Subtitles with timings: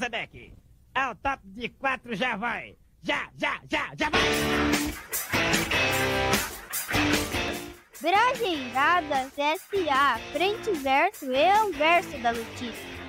[0.00, 0.54] Cranzebeck.
[0.94, 2.76] Ao top de quatro já vai.
[3.02, 4.20] Já, já, já, já vai.
[8.00, 10.18] Brajeiradas S.A.
[10.32, 12.99] Frente verso e anverso da notícia.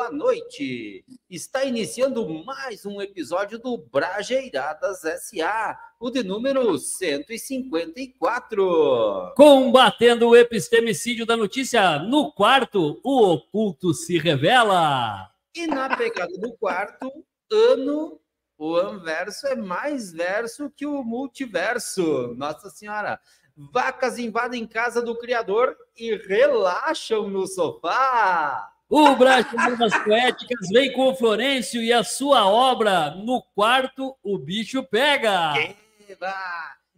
[0.00, 1.04] Boa noite!
[1.28, 9.34] Está iniciando mais um episódio do Brajeiradas SA, o de número 154.
[9.36, 15.30] Combatendo o epistemicídio da notícia, no quarto, o oculto se revela.
[15.54, 17.12] E na pegada do quarto
[17.52, 18.18] ano,
[18.56, 22.34] o anverso é mais verso que o multiverso.
[22.38, 23.20] Nossa Senhora!
[23.54, 28.79] Vacas invadem casa do Criador e relaxam no sofá.
[28.90, 34.82] O Brasileiras Poéticas vem com o Florencio e a sua obra No Quarto o Bicho
[34.82, 35.52] Pega.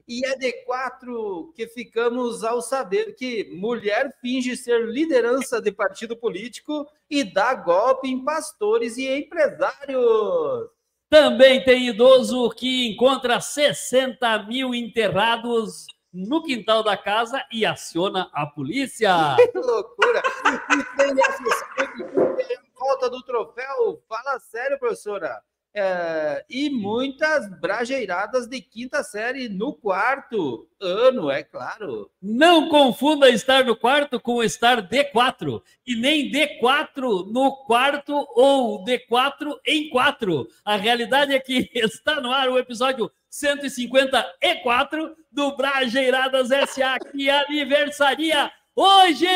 [0.09, 6.17] E é de quatro que ficamos ao saber que mulher finge ser liderança de partido
[6.17, 10.71] político e dá golpe em pastores e empresários.
[11.11, 18.47] Também tem idoso que encontra 60 mil enterrados no quintal da casa e aciona a
[18.47, 19.37] polícia.
[19.53, 20.23] Que loucura!
[20.47, 24.03] E tem que falta do troféu.
[24.09, 25.43] Fala sério, professora.
[25.75, 32.10] É, e muitas brajeiradas de quinta série no quarto ano, é claro.
[32.21, 39.59] Não confunda estar no quarto com estar D4, e nem D4 no quarto ou D4
[39.66, 40.47] em 4.
[40.62, 48.53] A realidade é que está no ar o episódio 154 do Brajeiradas SA, que aniversaria
[48.77, 49.27] hoje!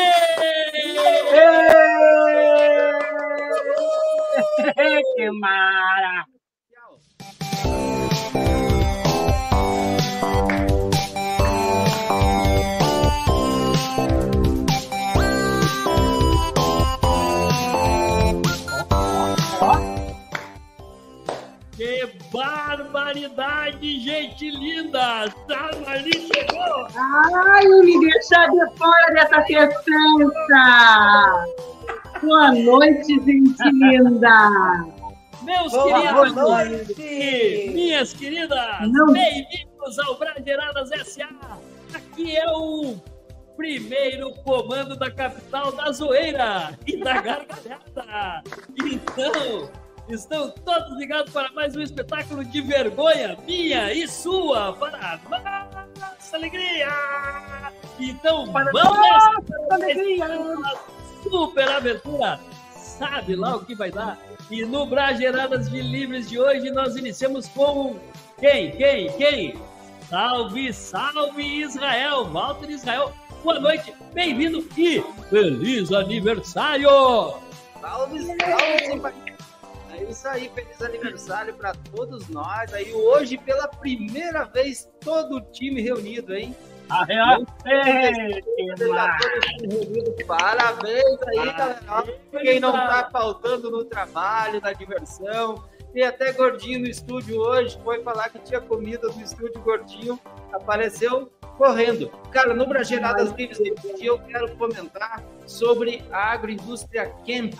[5.15, 6.25] que mara!
[21.71, 25.29] Que barbaridade, gente linda!
[25.47, 26.87] Tá, Marli chegou!
[26.95, 29.87] Ai, me deixar de fora dessa festança!
[32.21, 34.85] Boa noite, gente linda!
[35.43, 37.01] Meus Boa queridos noite!
[37.01, 38.59] e minhas queridas,
[39.11, 41.27] bem-vindos ao Brajeiradas SA!
[41.93, 42.95] Aqui é o
[43.55, 48.43] primeiro comando da capital da zoeira e da gargalhada!
[48.83, 49.69] Então,
[50.09, 55.19] estão todos ligados para mais um espetáculo de vergonha minha e sua para
[55.99, 56.87] nossa alegria!
[57.99, 60.27] Então, Para vamos nossa alegria!
[61.23, 62.39] Super aventura!
[62.71, 64.19] Sabe lá o que vai dar?
[64.49, 67.97] E no Brageradas de Livres de hoje nós iniciamos com
[68.39, 68.71] quem?
[68.71, 69.11] Quem?
[69.13, 69.55] Quem?
[70.09, 72.25] Salve, salve Israel!
[72.25, 73.13] Walter Israel,
[73.43, 76.89] boa noite, bem-vindo e feliz aniversário!
[77.81, 79.27] Salve, salve.
[79.91, 82.71] É isso aí, feliz aniversário para todos nós.
[82.73, 86.55] Aí hoje, pela primeira vez, todo o time reunido, hein?
[86.89, 89.17] A real que mara!
[89.19, 90.25] todo o time reunido.
[90.25, 92.19] Parabéns aí, galera.
[92.41, 95.63] Quem não tá faltando no trabalho, na diversão.
[95.93, 100.19] Tem até gordinho no estúdio hoje, foi falar que tinha comida no estúdio gordinho,
[100.53, 102.09] apareceu correndo.
[102.31, 107.53] Cara, no Brageradas Livres desse dia eu quero comentar sobre a agroindústria Kemp.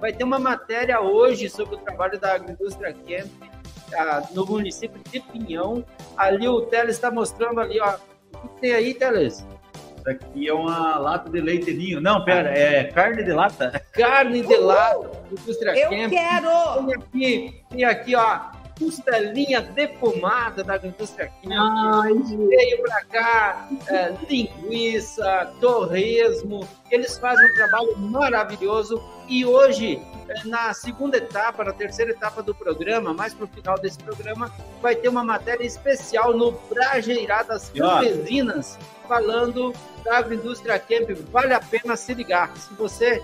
[0.00, 3.30] Vai ter uma matéria hoje sobre o trabalho da agroindústria Kemp
[3.96, 5.84] ah, no município de Pinhão.
[6.16, 7.96] Ali o Teles está mostrando ali, ó.
[8.44, 9.44] O que tem aí, Teles?
[9.96, 12.00] Isso aqui é uma lata de leite ninho.
[12.00, 13.82] Não, pera, é carne de lata.
[13.92, 16.10] Carne de lata, indústria Eu Kemp.
[16.10, 16.86] quero!
[16.86, 18.38] Tem aqui, tem aqui, ó,
[18.78, 21.52] costelinha defumada da indústria Kemp.
[21.52, 22.36] Ai, gente.
[22.36, 26.66] Veio pra cá, é, linguiça, torresmo.
[26.90, 29.02] Eles fazem um trabalho maravilhoso.
[29.28, 33.98] E hoje, é, na segunda etapa, na terceira etapa do programa, mais pro final desse
[33.98, 37.70] programa, vai ter uma matéria especial no Brajeiradas.
[37.70, 39.72] Campesinas, falando
[40.04, 41.10] da agroindústria Kemp.
[41.30, 42.56] Vale a pena se ligar.
[42.56, 43.22] Se você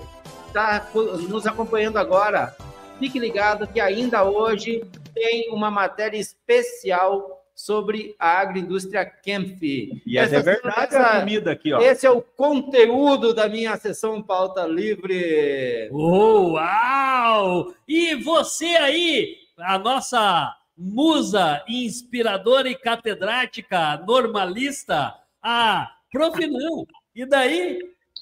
[0.48, 0.86] está
[1.28, 2.54] nos acompanhando agora,
[2.98, 4.84] fique ligado que ainda hoje
[5.14, 9.62] tem uma matéria especial sobre a agroindústria Kempf.
[10.04, 11.80] E essa é verdade essa- a comida aqui, ó.
[11.80, 15.88] Esse é o conteúdo da minha sessão pauta livre.
[15.92, 17.72] Oh, uau!
[17.86, 26.84] E você aí a nossa musa inspiradora e catedrática normalista, a Profinão.
[27.14, 27.78] E daí,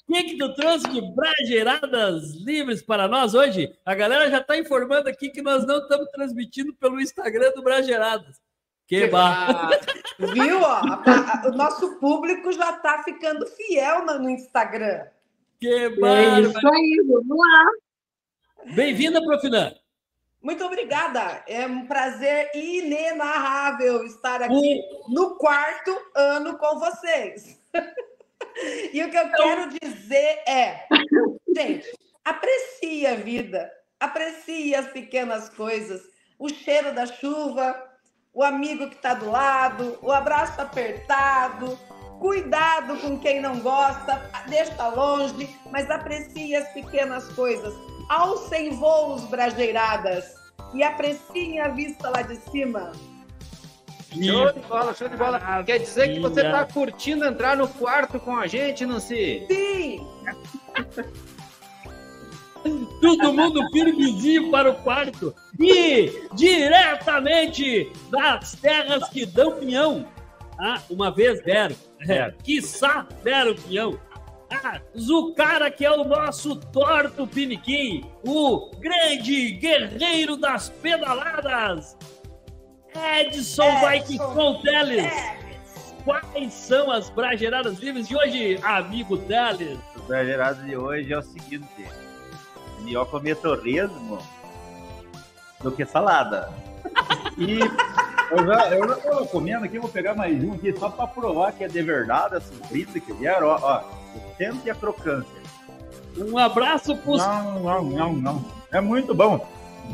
[0.07, 3.73] o que, que tu trouxe de brageiradas livres para nós hoje?
[3.85, 8.41] A galera já está informando aqui que nós não estamos transmitindo pelo Instagram do Brageiradas.
[8.85, 9.69] Que barra.
[9.71, 10.59] Ah, viu?
[10.61, 15.05] Ó, a- a- o nosso público já está ficando fiel no, no Instagram.
[15.59, 16.41] Que É barba.
[16.41, 17.65] isso aí, vamos lá.
[18.75, 19.73] Bem-vinda, Profinã.
[20.41, 21.41] Muito obrigada.
[21.47, 27.57] É um prazer inenarrável estar aqui no quarto ano com vocês.
[28.93, 30.87] E o que eu quero dizer é,
[31.55, 31.87] gente,
[32.23, 36.01] aprecie a vida, aprecie as pequenas coisas,
[36.37, 37.75] o cheiro da chuva,
[38.33, 41.77] o amigo que está do lado, o abraço apertado,
[42.19, 47.73] cuidado com quem não gosta, deixa longe, mas aprecie as pequenas coisas.
[48.09, 50.33] Alcem voos brajeiradas
[50.73, 52.91] e apreciem a vista lá de cima.
[54.13, 55.63] Show de bola, show de bola.
[55.63, 59.45] Quer dizer que você tá curtindo entrar no quarto com a gente, Nancy?
[59.49, 60.07] Sim!
[63.01, 65.35] Todo mundo firmezinho para o quarto.
[65.59, 70.07] E diretamente das terras que dão pinhão.
[70.57, 71.75] Ah, uma vez deram.
[72.07, 73.99] É, quiçá deram pinhão.
[74.49, 81.97] Ah, o cara que é o nosso torto piniquim, o grande guerreiro das pedaladas,
[82.95, 85.05] Edson Edson Vaikon Teles.
[85.05, 85.43] É,
[86.03, 89.79] Quais são as brageiradas livres de hoje, amigo Teles?
[89.95, 91.87] O exagerado de hoje é o seguinte:
[92.81, 94.19] melhor comer torresmo
[95.61, 96.49] do que salada.
[97.35, 101.07] E eu já, eu já tô comendo aqui, vou pegar mais um aqui só para
[101.07, 103.47] provar que é de verdade essa brisa que vieram.
[103.47, 103.79] Ó, ó,
[104.15, 105.41] o tempo e a crocância.
[106.15, 108.45] Um abraço pro Não, não, não, não.
[108.71, 109.47] É muito bom.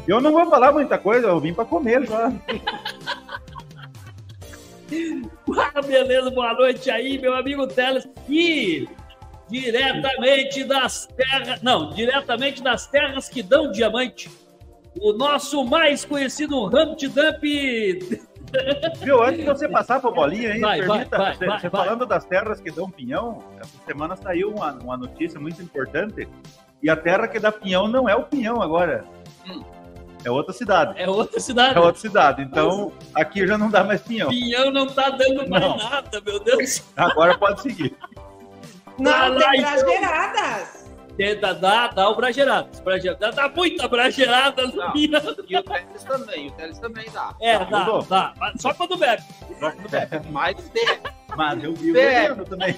[0.07, 2.31] Eu não vou falar muita coisa, eu vim para comer só.
[5.55, 8.07] Ah, beleza, boa noite aí, meu amigo Teles.
[8.27, 8.87] E
[9.49, 11.61] diretamente das terras.
[11.61, 14.29] Não, diretamente das terras que dão diamante.
[14.99, 17.43] O nosso mais conhecido Humpty Dump.
[18.99, 22.05] Viu, antes de você passar pra bolinha aí, Vai, permita, vai, você, vai, você falando
[22.05, 26.27] das terras que dão pinhão, essa semana saiu uma, uma notícia muito importante,
[26.81, 29.05] e a terra que dá pinhão não é o pinhão agora.
[29.47, 29.63] Hum.
[30.23, 30.93] É outra cidade.
[31.01, 31.77] É outra cidade.
[31.77, 32.41] É outra cidade.
[32.41, 34.29] Então, aqui já não dá mais pinhão.
[34.29, 35.77] Pinhão não tá dando mais Não.
[35.77, 36.83] nada, meu Deus.
[36.95, 37.95] Agora pode seguir.
[38.97, 40.79] Não, lá, tem brageiradas.
[41.41, 42.81] Dá, dá, dá o brageirado.
[42.81, 43.35] Brageirado.
[43.35, 44.93] Dá muita brageirada no Não.
[44.95, 45.05] E
[45.57, 47.33] o Teles também, o Teles também dá.
[47.41, 48.03] É, Tá, dá, mudou.
[48.03, 48.33] dá.
[48.37, 49.23] Mas Só quando bebe.
[50.31, 51.01] Mais de
[51.35, 52.77] Mas eu vi o veneno também.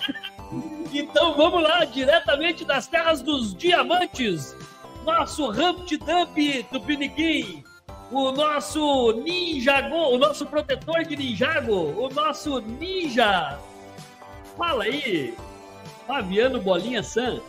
[0.92, 4.56] Então vamos lá, diretamente das terras dos diamantes.
[5.06, 7.63] Nosso Humpty Dump Tupiniquim.
[8.12, 13.58] O nosso Ninjago, o nosso protetor de Ninjago, o nosso Ninja.
[14.58, 15.34] Fala aí,
[16.05, 17.39] Fabiano Bolinha San.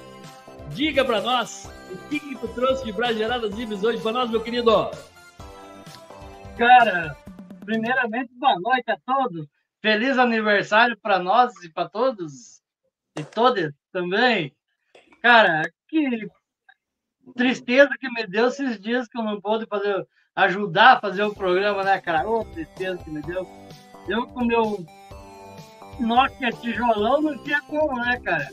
[0.71, 4.41] Diga pra nós o que, que tu trouxe de Brageradas Livres hoje pra nós, meu
[4.41, 4.91] querido.
[6.57, 7.17] Cara,
[7.65, 9.47] primeiramente, boa noite a todos.
[9.81, 12.63] Feliz aniversário para nós e para todos.
[13.19, 14.55] E todas também.
[15.21, 16.29] Cara, que
[17.37, 21.35] tristeza que me deu esses dias que eu não pude fazer, ajudar a fazer o
[21.35, 22.29] programa, né, cara?
[22.29, 23.47] Ô, tristeza que me deu.
[24.09, 24.85] Eu com meu
[26.01, 28.49] Nokia tijolão não tinha como, né, cara?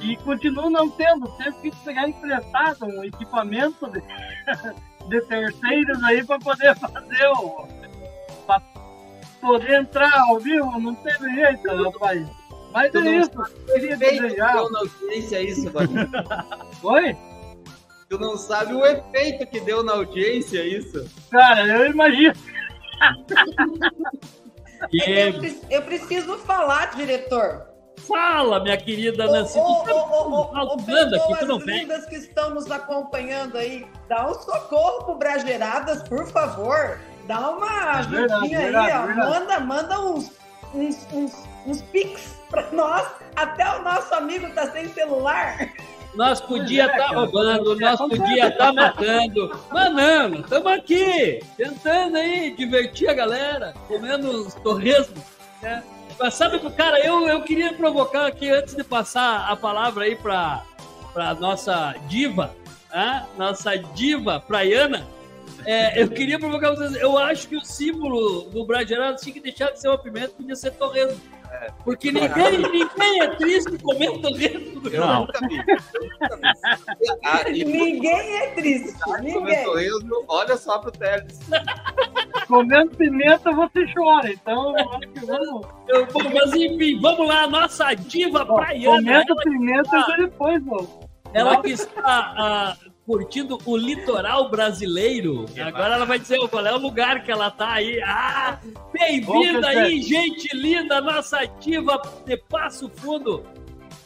[0.00, 4.00] E continuo não tendo, sempre que pegar emprestado um equipamento de,
[5.08, 7.66] de terceiros aí para poder fazer o.
[8.46, 8.60] para
[9.40, 12.28] poder entrar ao vivo, não teve jeito, rapaz.
[12.72, 14.68] Mas Tu é não isso, eu queria desejar.
[14.70, 16.10] na audiência isso, Bolinha.
[16.82, 17.16] Oi?
[18.14, 21.04] Tu não sabe o efeito que deu na audiência isso.
[21.32, 22.32] Cara, eu imagino.
[24.92, 27.66] Eu, pre- eu preciso falar, diretor.
[28.06, 29.58] Fala, minha querida Ô, Nancy.
[29.58, 30.40] ô, ô, tá ô, ô,
[30.74, 31.88] ô, falando aqui, tu não vem.
[32.08, 37.00] que estão nos acompanhando aí, dá um socorro pro Brageradas, por favor.
[37.26, 39.06] Dá uma É ajudinha aí, verdade, ó.
[39.06, 39.28] verdade.
[39.30, 40.30] Manda, manda uns,
[40.72, 41.32] uns, uns,
[41.66, 43.08] uns pics pra nós.
[43.34, 45.58] Até o nosso amigo tá sem celular.
[46.14, 47.20] Nós podia é, estar cara.
[47.20, 49.58] roubando, nós podia estar matando.
[49.70, 55.22] Mas não, estamos aqui, tentando aí divertir a galera, comendo uns torresmos.
[55.60, 55.82] Né?
[56.18, 60.14] Mas sabe que, cara, eu, eu queria provocar aqui, antes de passar a palavra aí
[60.14, 60.62] para
[61.16, 62.54] a nossa diva,
[62.92, 63.26] né?
[63.36, 65.04] nossa diva praiana,
[65.66, 66.94] é, eu queria provocar vocês.
[66.96, 70.28] Eu acho que o símbolo do Brad Geraldo tinha que deixar de ser uma pimenta,
[70.28, 71.20] podia ser torresmo.
[71.84, 74.88] Porque ninguém, ninguém é triste comendo torresmo.
[74.88, 75.20] Eu Não.
[75.20, 75.56] nunca vi.
[75.58, 75.66] Eu
[76.10, 76.44] nunca vi.
[77.24, 78.94] Ah, Ninguém é triste.
[79.18, 79.34] Ninguém.
[79.34, 81.38] comentorresmo, olha só pro Teles.
[82.48, 85.66] Comendo pimenta você chora, então eu acho que vamos.
[85.88, 89.24] Eu- bom, mas enfim, vamos lá, nossa diva praiana.
[89.24, 90.88] Comendo pimenta e depois, mano.
[91.32, 95.44] Ela que está ah, curtindo o litoral brasileiro.
[95.64, 98.00] Agora ela vai dizer qual é o lugar que ela tá aí.
[98.02, 98.58] Ah,
[98.92, 103.44] bem-vinda aí, gente linda, nossa diva de Passo Fundo.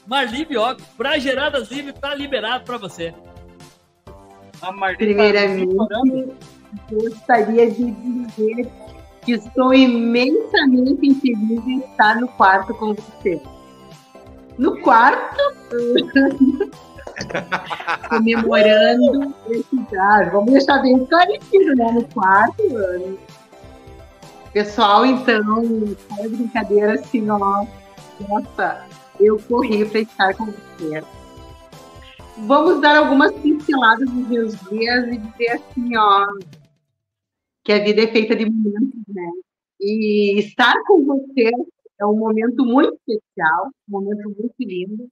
[0.06, 3.14] Marli Bioc, pra Geradas Livre, tá liberado pra você.
[4.60, 6.36] A Marlene tá Primeiramente, chorando.
[6.90, 8.68] gostaria de dizer
[9.22, 13.40] que estou imensamente feliz de estar no quarto com você.
[14.56, 15.36] No quarto,
[18.08, 21.92] comemorando esse ah, Vamos deixar bem esclarecido, né?
[21.92, 23.18] No quarto.
[24.52, 25.62] Pessoal, então,
[26.08, 27.66] fora brincadeira assim, ó.
[28.28, 28.86] Nossa,
[29.20, 31.02] eu corri para estar com você.
[32.38, 36.26] Vamos dar algumas pinceladas nos meus dias e dizer assim, ó,
[37.64, 39.30] que a vida é feita de momentos, né?
[39.80, 41.50] E estar com você
[42.00, 45.08] é um momento muito especial, um momento muito lindo.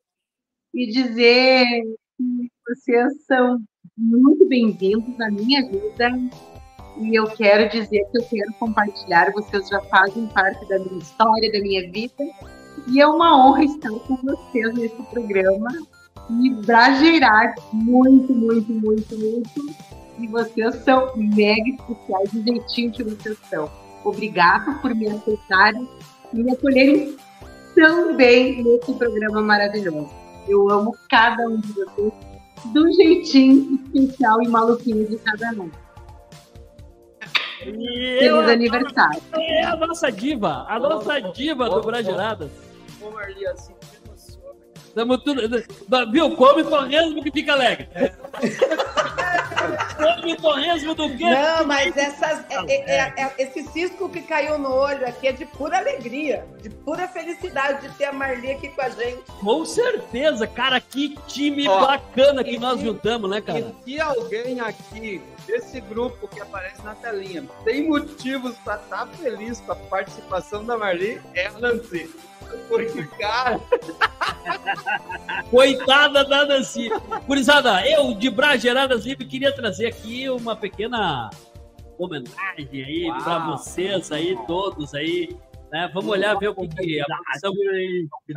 [0.76, 1.64] E dizer
[2.18, 3.56] que vocês são
[3.96, 6.10] muito bem-vindos na minha vida.
[7.00, 11.50] E eu quero dizer que eu quero compartilhar, vocês já fazem parte da minha história,
[11.50, 12.22] da minha vida.
[12.88, 15.68] E é uma honra estar com vocês nesse programa
[16.42, 19.74] e brajeirar muito, muito, muito, muito.
[20.18, 23.70] E vocês são mega especiais do jeitinho que vocês são.
[24.04, 25.88] Obrigado por me aceitarem
[26.34, 27.16] e me acolherem
[27.74, 30.25] tão bem nesse programa maravilhoso.
[30.48, 32.12] Eu amo cada um de vocês
[32.72, 35.70] do jeitinho especial e maluquinho de cada um.
[37.62, 39.20] E Feliz aniversário.
[39.34, 42.50] é a nossa diva, a nossa diva do Brageradas.
[43.00, 43.74] Ô, Marli, assim.
[44.94, 45.42] Tamo tudo.
[46.10, 46.34] Viu?
[46.36, 47.88] Come torresmo que fica alegre.
[50.36, 51.24] torresmo do quê?
[51.24, 55.32] Não, mas essas, é- é- é- é- esse cisco que caiu no olho aqui é
[55.32, 59.22] de pura alegria, de pura felicidade de ter a Marli aqui com a gente.
[59.40, 63.58] Com certeza, cara, que time Ó, bacana que nós se- juntamos, né, cara?
[63.58, 69.60] E se alguém aqui desse grupo que aparece na telinha tem motivos pra estar feliz
[69.60, 72.10] com a participação da Marli, é a Nancy.
[72.68, 73.60] Porque, cara,
[75.50, 76.90] Coitada da Nancy.
[77.26, 81.30] Gurizada, eu de Brageradas Livre queria trazer aqui uma pequena
[81.98, 83.22] homenagem aí Uau.
[83.22, 85.36] pra vocês aí, todos aí.
[85.72, 85.90] Né?
[85.92, 87.52] Vamos olhar, ver o que, que a produção,
[88.24, 88.32] que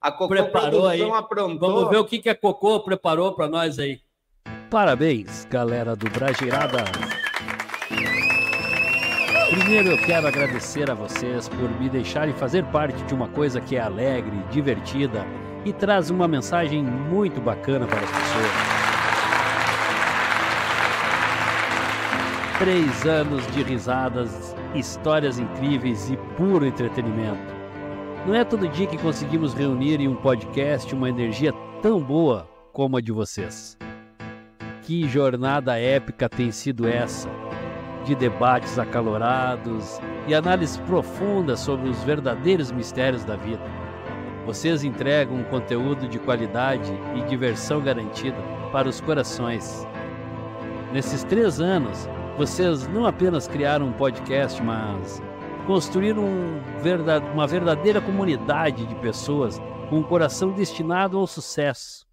[0.00, 1.02] a Cocô Preparou aí.
[1.10, 1.72] Aprontou.
[1.72, 4.00] Vamos ver o que, que a Cocô preparou pra nós aí.
[4.70, 6.84] Parabéns, galera do Brageirada.
[9.50, 13.76] Primeiro eu quero agradecer a vocês por me deixarem fazer parte de uma coisa que
[13.76, 15.24] é alegre, divertida
[15.64, 18.50] e traz uma mensagem muito bacana para as pessoas.
[22.58, 27.54] Três anos de risadas, histórias incríveis e puro entretenimento.
[28.26, 32.98] Não é todo dia que conseguimos reunir em um podcast uma energia tão boa como
[32.98, 33.78] a de vocês.
[34.82, 37.30] Que jornada épica tem sido essa,
[38.08, 43.62] de debates acalorados e análises profundas sobre os verdadeiros mistérios da vida.
[44.46, 48.38] Vocês entregam um conteúdo de qualidade e diversão garantida
[48.72, 49.86] para os corações.
[50.90, 55.22] Nesses três anos, vocês não apenas criaram um podcast, mas
[55.66, 59.60] construíram um verda- uma verdadeira comunidade de pessoas
[59.90, 62.07] com um coração destinado ao sucesso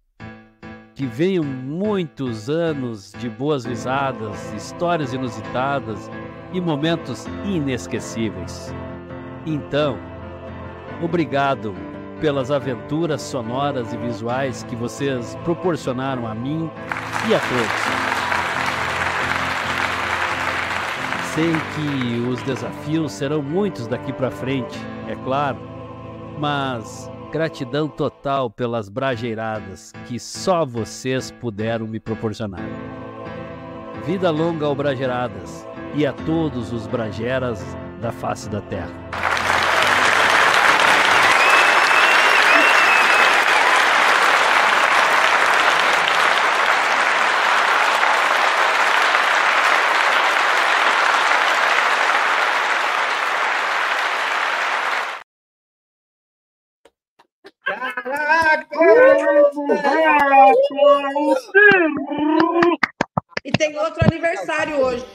[0.96, 6.10] que venham muitos anos de boas risadas, histórias inusitadas
[6.54, 8.74] e momentos inesquecíveis.
[9.44, 9.98] Então,
[11.02, 11.74] obrigado
[12.18, 16.70] pelas aventuras sonoras e visuais que vocês proporcionaram a mim
[17.28, 18.06] e a todos.
[21.34, 25.58] Sei que os desafios serão muitos daqui para frente, é claro,
[26.38, 32.64] mas gratidão total pelas brajeiradas que só vocês puderam me proporcionar.
[34.06, 37.62] Vida longa ao Brageiradas e a todos os brageras
[38.00, 39.06] da face da terra.
[63.44, 65.06] E tem outro aniversário hoje.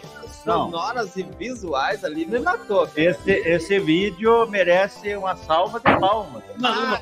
[0.43, 2.89] Sonoras e visuais ali me matou.
[2.95, 6.43] Esse, esse vídeo merece uma salva de palmas.
[6.57, 6.99] Não,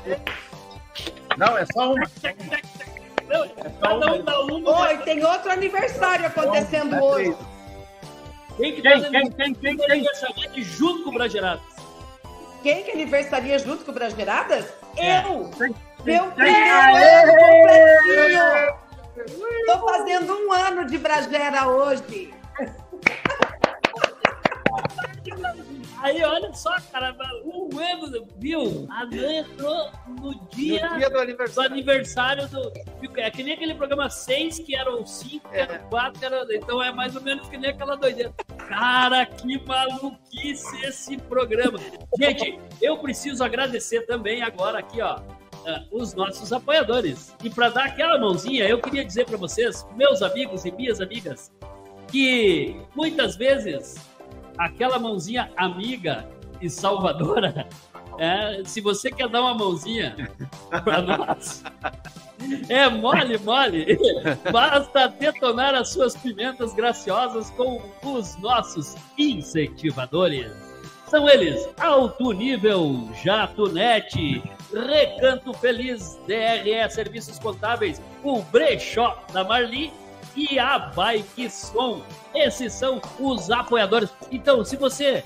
[1.36, 2.10] Não, é só uma.
[3.28, 4.80] não, um dá uma.
[4.88, 7.36] Oi, tem outro aniversário acontecendo hoje.
[8.56, 9.90] Quem que Quem, quem, quem, quem, quem?
[9.90, 11.62] aniversariante junto com o Brageradas?
[12.62, 14.66] Quem que aniversaria junto com o Brasgeradas?
[14.96, 15.20] É.
[15.24, 15.50] Eu!
[16.04, 16.34] Meu Quem?
[16.34, 18.90] primeiro ano completinho!
[19.66, 22.34] Tô fazendo um ano de Bragera hoje.
[26.02, 27.14] Aí, olha só, cara,
[27.44, 28.88] um ano, viu?
[28.90, 31.72] A Dan entrou no dia, No dia do do aniversário.
[31.72, 32.72] aniversário do.
[33.18, 36.82] É que nem aquele programa 6, que eram 5, que eram 4, que era, então
[36.82, 38.32] é mais ou menos que nem aquela doideira.
[38.66, 41.78] Cara, que maluquice esse programa.
[42.18, 45.18] Gente, eu preciso agradecer também agora aqui, ó.
[45.66, 47.36] ah, Os nossos apoiadores.
[47.44, 51.52] E para dar aquela mãozinha, eu queria dizer para vocês, meus amigos e minhas amigas,
[52.10, 53.96] que muitas vezes
[54.58, 56.28] aquela mãozinha amiga
[56.60, 57.66] e salvadora,
[58.18, 60.30] é, se você quer dar uma mãozinha
[60.68, 61.62] para nós,
[62.68, 63.98] é mole, mole.
[64.50, 70.52] Basta detonar as suas pimentas graciosas com os nossos incentivadores.
[71.06, 74.40] São eles Alto Nível, Jato Net,
[74.72, 79.92] Recanto Feliz, DRE Serviços Contábeis, o Brechó da Marli
[80.36, 82.02] e a Bike Som.
[82.34, 84.10] Esses são os apoiadores.
[84.30, 85.24] Então, se você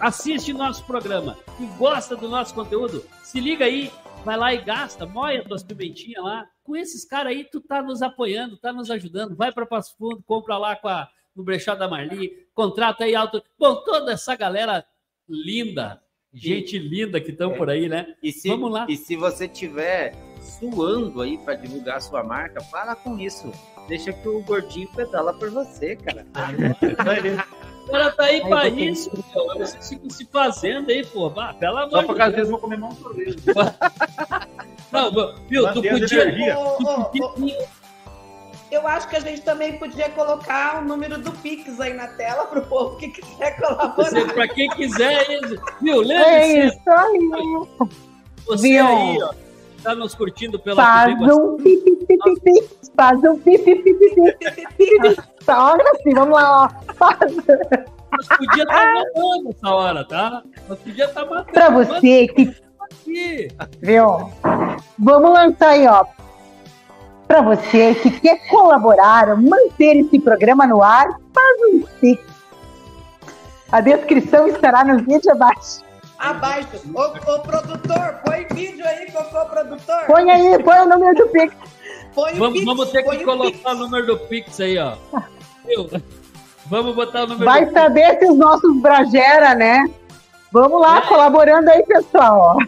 [0.00, 3.90] assiste nosso programa e gosta do nosso conteúdo, se liga aí,
[4.24, 6.46] vai lá e gasta, moia tuas pimentinhas lá.
[6.62, 9.36] Com esses caras aí, tu tá nos apoiando, tá nos ajudando.
[9.36, 13.42] Vai para Passo Fundo, compra lá com a, no Brechó da Marli, contrata aí alto.
[13.58, 14.84] Bom, toda essa galera
[15.28, 18.14] linda, gente linda que estão por aí, né?
[18.22, 18.86] E se, Vamos lá.
[18.88, 23.50] E se você tiver suando aí para divulgar a sua marca, para com isso.
[23.88, 26.24] Deixa que o gordinho pedala por você, cara.
[27.84, 29.58] O cara tá aí Aí pra isso, meu.
[29.58, 31.28] Vocês ficam se fazendo aí, pô.
[31.30, 33.42] Vá, pelo amor Só porque às vezes eu vou comer mais um sorvete.
[34.92, 35.10] Não,
[35.48, 36.58] viu, tu podia.
[36.58, 37.68] ô, ô, podia
[38.72, 42.46] eu acho que a gente também podia colocar o número do Pix aí na tela
[42.46, 44.32] para o povo que quiser Você, colaborar.
[44.32, 45.26] pra quem quiser,
[45.82, 46.02] viu?
[46.02, 47.28] É Lembre-se, isso aí.
[48.46, 48.86] você viu?
[48.86, 49.34] aí, ó,
[49.82, 52.70] tá nos curtindo pela Faz TV um pipi, pipi, pipi.
[52.96, 55.16] Faz um pipi, pipi, pipi, pipi.
[55.48, 56.94] Olha assim, vamos lá, ó.
[56.94, 57.36] Faz.
[58.12, 60.42] Nós podia estar matando essa hora, tá?
[60.68, 61.52] Nós podia estar matando.
[61.52, 63.48] Pra você que Aqui.
[63.80, 64.30] Viu?
[64.98, 66.04] Vamos lançar aí, ó.
[67.26, 72.22] Para você que quer colaborar, manter esse programa no ar, faz um Pix.
[73.70, 75.80] A descrição estará no vídeo abaixo.
[76.22, 76.68] Abaixo.
[76.94, 80.04] Ô, ô, produtor, põe vídeo aí, cocô produtor.
[80.06, 81.54] Põe aí, põe o número do Pix.
[82.14, 83.64] Põe o Vamos, Pix, vamos ter que o colocar Pix.
[83.64, 84.94] o número do Pix aí, ó.
[85.66, 85.88] Viu?
[86.66, 89.84] Vamos botar o número Vai do saber se os nossos Bragera, né?
[90.52, 91.00] Vamos lá, É.
[91.08, 92.56] colaborando aí, pessoal.
[92.56, 92.58] ó.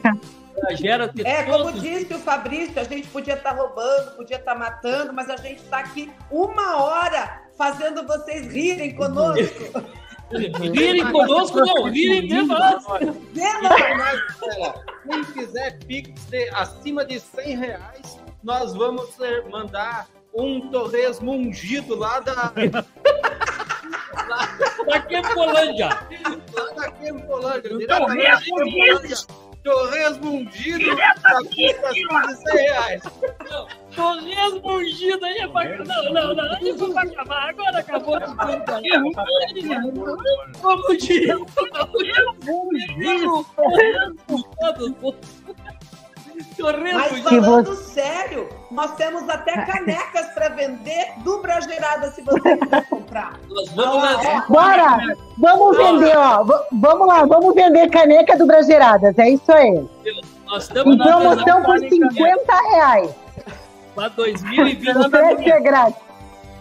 [0.68, 0.80] Pix.
[0.80, 5.12] Gera ter É, como disse o Fabrício, a gente podia estar roubando, podia estar matando,
[5.12, 9.62] mas a gente está aqui uma hora fazendo vocês rirem conosco.
[10.36, 12.84] Rirem conosco, não, rirem de nós.
[15.08, 19.16] Quem fizer Pix de acima de 100 reais, nós vamos
[19.50, 22.52] mandar um torresmo ungido lá da,
[24.86, 25.88] Daqui é Polândia.
[25.88, 27.78] lá da Quempolândia.
[27.78, 29.16] Diretamente da Quempolândia.
[29.64, 30.90] Torresmo ungido
[31.24, 33.02] acima de 100 reais.
[33.96, 35.84] Torresmo ungido aí é bacana.
[35.84, 36.52] Não, não, não.
[36.56, 37.48] Aí foi pra acabar.
[37.48, 38.20] Agora acabou.
[40.60, 41.26] Vamos de.
[41.26, 43.46] Torresmo ungido.
[46.56, 52.88] Torresmo Mas falando sério, nós temos até canecas para vender do Bragerada se você quiser
[52.88, 53.38] comprar.
[53.48, 54.46] Nós vamos lançar.
[54.48, 54.98] Bora!
[55.38, 56.44] Vamos vender, ó.
[56.44, 59.18] V- vamos lá, vamos vender caneca do Brageradas.
[59.18, 59.84] É isso aí.
[60.46, 63.10] Nós estamos Em na promoção por 50 reais.
[63.94, 64.98] Para 2020.
[64.98, 66.00] O preço é grátis.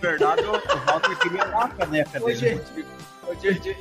[0.02, 0.52] Na verdade, o
[0.92, 2.32] Walter queria dar a caneca dele.
[2.32, 2.86] ô, gente,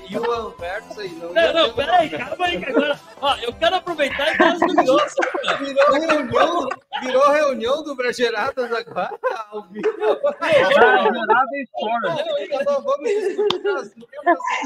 [0.09, 1.09] e o Alberto aí?
[1.11, 3.01] Não, Não, não, peraí, calma aí, que agora.
[3.21, 5.15] Ó, eu quero aproveitar e dar as novidades.
[5.59, 6.69] Virou reunião,
[7.03, 9.19] virou reunião do Brageradas agora,
[9.51, 9.89] ao vivo.
[10.39, 12.25] Brasileirada e fora.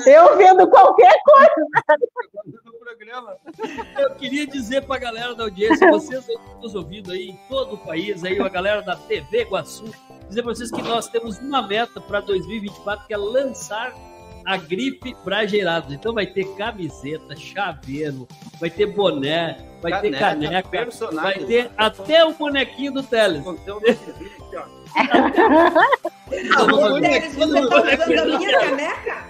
[0.06, 1.54] Eu vendo qualquer coisa.
[2.78, 3.36] programa.
[3.98, 7.78] Eu queria dizer pra galera da audiência, vocês aí nos ouvindo aí em todo o
[7.78, 9.84] país, aí a galera da TV Guaçu,
[10.28, 13.92] dizer pra vocês que nós temos uma meta para 2024 que é lançar
[14.46, 15.92] a grife Brageirados.
[15.92, 18.28] Então vai ter camiseta, chaveiro,
[18.60, 21.46] vai ter boné, vai ter caneca, vai personagem.
[21.46, 23.44] ter até o bonequinho do Teles.
[26.72, 29.26] Ô, Teres, você tá usando a minha caneca?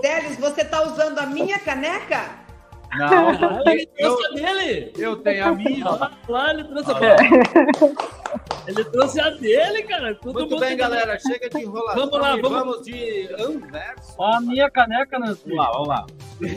[0.00, 2.45] Teles, você tá usando a minha caneca?
[2.96, 4.92] Não, Ele eu, trouxe a dele.
[4.96, 5.84] eu tenho a minha.
[5.90, 7.00] Lá, lá ele trouxe a Ah,
[8.66, 10.14] Ele trouxe a dele, cara.
[10.16, 11.18] Todo Muito mundo bem, galera.
[11.20, 11.94] Chega de enrolação.
[12.08, 14.14] Vamos lá, vamos- vamos de anverso.
[14.18, 15.42] Ó, a minha caneca, Nancy.
[15.46, 16.06] Vamos lá, vamos lá.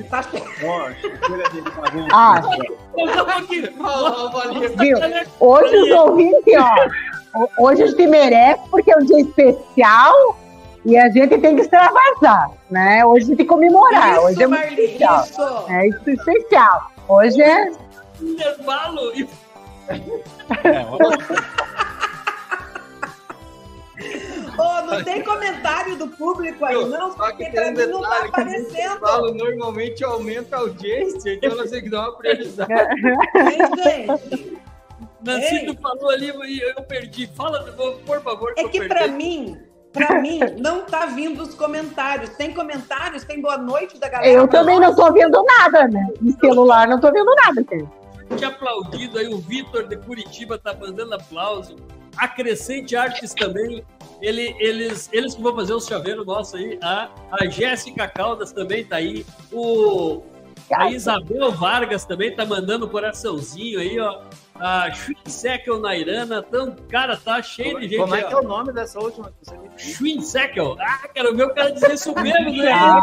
[0.09, 0.23] Tá
[0.65, 2.09] Ó, chega de bagunça.
[2.13, 2.41] Ah,
[4.77, 4.97] viu?
[5.39, 7.39] Hoje os ouvintes, ó.
[7.39, 10.37] ho- Hoje a gente merece porque é um dia especial
[10.85, 13.05] e a gente tem que extravasar, né?
[13.05, 14.19] Hoje a gente tem que comemorar.
[14.19, 15.23] Hoje é Isso, muito Marli, especial.
[15.23, 15.65] isso.
[15.71, 16.91] É isso especial.
[17.07, 17.71] Hoje é.
[18.21, 19.11] intervalo
[19.87, 19.95] É.
[24.57, 28.01] Ô, não tem comentário do público aí, não, que porque tem pra um mim não
[28.01, 28.99] tá detalhe que aparecendo.
[28.99, 32.73] falo normalmente aumenta a audiência, então nós temos que dar uma prioridade.
[33.83, 34.57] Gente?
[35.23, 35.77] Nancito Ei.
[35.81, 37.27] falou ali e eu perdi.
[37.35, 38.87] Fala de novo, por favor, que É que perdi.
[38.87, 39.57] pra mim,
[39.91, 42.29] pra mim, não tá vindo os comentários.
[42.31, 43.23] Tem comentários?
[43.23, 44.31] Tem boa noite da galera?
[44.31, 46.07] Eu também não tô vendo nada, né?
[46.21, 48.37] No celular não tô vendo nada, gente.
[48.37, 51.75] te aplaudido aí, o Vitor de Curitiba tá mandando aplauso.
[52.17, 53.83] A Crescente Artes também.
[54.21, 56.77] Ele, eles, eles que vão fazer o chaveiro nosso aí.
[56.81, 59.25] A, a Jéssica Caldas também tá aí.
[59.51, 60.21] O,
[60.71, 64.21] a Isabel Vargas também tá mandando um coraçãozinho aí, ó.
[64.59, 66.43] A Schwinsekel Nairana.
[66.47, 69.45] Então, cara, tá cheio de gente Como é que é o nome dessa última que
[69.45, 69.69] você me.
[70.79, 72.71] Ah, quero ver o cara dizer isso mesmo, né?
[72.71, 73.01] Ah,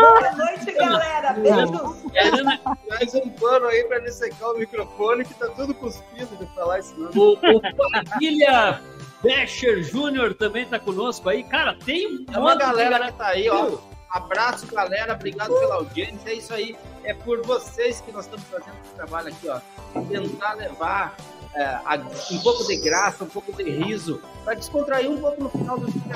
[0.00, 1.32] Boa noite, galera.
[1.32, 1.70] Beijos.
[2.12, 6.46] Nairana, Mais um pano aí pra ele secar o microfone, que tá tudo cuspido de
[6.54, 7.12] falar esse nome.
[7.16, 7.60] O, o
[7.90, 8.80] Padilha
[9.22, 11.42] Becher Júnior também tá conosco aí.
[11.44, 13.91] Cara, tem um É uma monte de galera que tá aí, ó.
[14.12, 15.14] Abraço, galera.
[15.14, 16.30] Obrigado pela audiência.
[16.30, 16.76] É isso aí.
[17.04, 19.60] É por vocês que nós estamos fazendo esse trabalho aqui, ó.
[20.08, 21.16] Tentar levar
[21.54, 21.98] é, a-
[22.30, 25.90] um pouco de graça, um pouco de riso, para descontrair um pouco no final do
[25.90, 26.14] dia.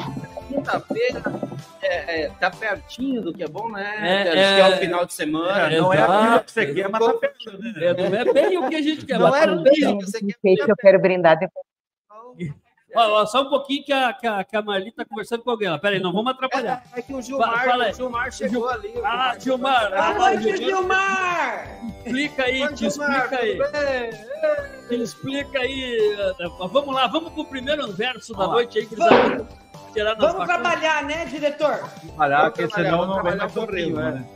[0.48, 1.22] Quinta-feira
[1.82, 3.96] é, é, tá pertinho do que é bom, né?
[4.22, 4.68] É, Que é é.
[4.68, 5.72] o final de semana.
[5.72, 7.72] É, Não é aquilo que você quer, mas tá perto, né?
[7.76, 9.18] É, não é bem o que a gente quer.
[9.18, 10.36] Não é tá- bem o que você quer.
[10.42, 11.66] Peixe eu quero brindar depois.
[12.96, 15.68] Ó, só um pouquinho que a, que a, que a Marli tá conversando com alguém.
[15.68, 15.78] ó.
[15.78, 16.82] Pera aí, não vamos atrapalhar.
[16.94, 17.92] É, é que o Gilmar, Fala aí.
[17.92, 18.88] o Gilmar chegou ali.
[18.96, 19.92] o Ah, Gilmar.
[19.94, 20.66] Ah, Boa noite, Gilmar.
[20.66, 21.80] Gilmar.
[22.06, 24.10] Explica aí, Oi, te Gilmar, explica aí.
[24.88, 26.16] Te explica aí.
[26.70, 29.46] Vamos lá, vamos pro primeiro verso da Vamos noite aí, que eles
[29.92, 31.78] tirar nas Vamos trabalhar, né, diretor?
[32.06, 34.26] Trabalhar, Vamos porque senão vamos não vai dar correndo, né?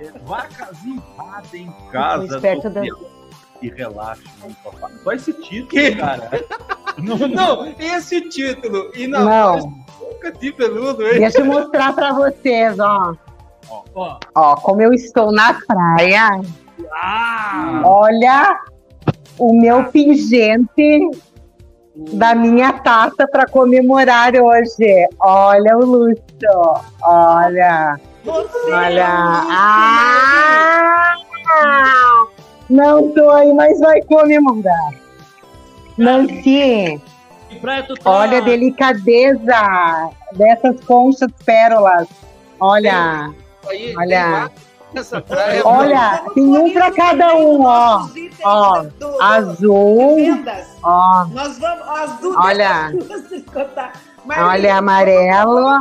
[0.00, 2.80] É, Vacas invadem Tô casas esperto da-
[3.62, 4.88] e relaxam no sofá.
[5.02, 6.30] Só esse título, cara.
[6.98, 8.90] Não, Não, esse título.
[8.94, 9.58] E na Não.
[10.00, 11.18] nunca de peludo, hein?
[11.20, 13.14] Deixa eu mostrar pra vocês, ó.
[13.94, 14.18] Ó.
[14.34, 16.40] Ó, como eu estou na praia.
[16.92, 17.80] Ah!
[17.84, 18.58] Olha
[19.38, 21.10] o meu pingente
[21.94, 25.06] da minha taça para comemorar hoje.
[25.20, 26.20] Olha o luxo.
[27.02, 27.98] Olha.
[28.24, 29.00] Você Olha.
[29.00, 31.14] é um luxo, Ah!
[32.70, 34.90] Não tô aí, mas vai comemorar.
[35.98, 37.00] Nancy,
[38.04, 42.08] olha a delicadeza dessas conchas pérolas.
[42.60, 43.30] Olha,
[43.98, 44.50] Olha.
[45.64, 48.06] olha, tem um para cada um, ó.
[48.44, 48.86] Ó,
[49.20, 50.28] Azul,
[50.82, 51.86] ó, Nós vamos.
[51.86, 52.34] ó, Azul.
[52.38, 52.92] Olha.
[54.38, 55.80] olha amarelo,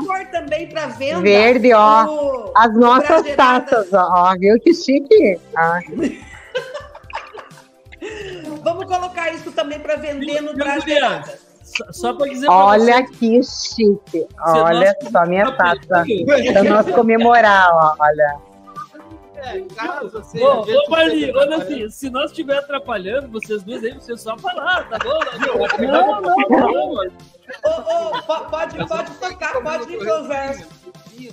[1.22, 2.52] verde, ó.
[2.56, 5.40] As nossas taças, ó, ó, viu que chique?
[5.56, 5.80] Ah,
[8.64, 10.96] Vamos colocar isso também para vender no Brasil.
[11.64, 16.04] Só, só pra dizer pra olha que chique, olha só minha taça.
[16.04, 16.26] vocês.
[16.52, 18.38] Pra nós comemorar, ó, olha.
[19.36, 20.44] É, caso você.
[20.44, 24.22] Ô, ô Marli, você olha tá assim, se nós estiver atrapalhando vocês duas aí, vocês
[24.22, 25.20] só falar, tá bom?
[25.86, 26.96] Não, não, não.
[26.96, 30.68] Ô, ô, po- pode, pode tocar, pode ir pro verso.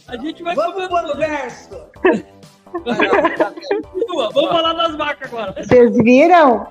[0.08, 1.86] A gente vai Vamos pro verso.
[4.32, 5.54] Vamos falar das vacas agora.
[5.62, 6.66] Vocês viram?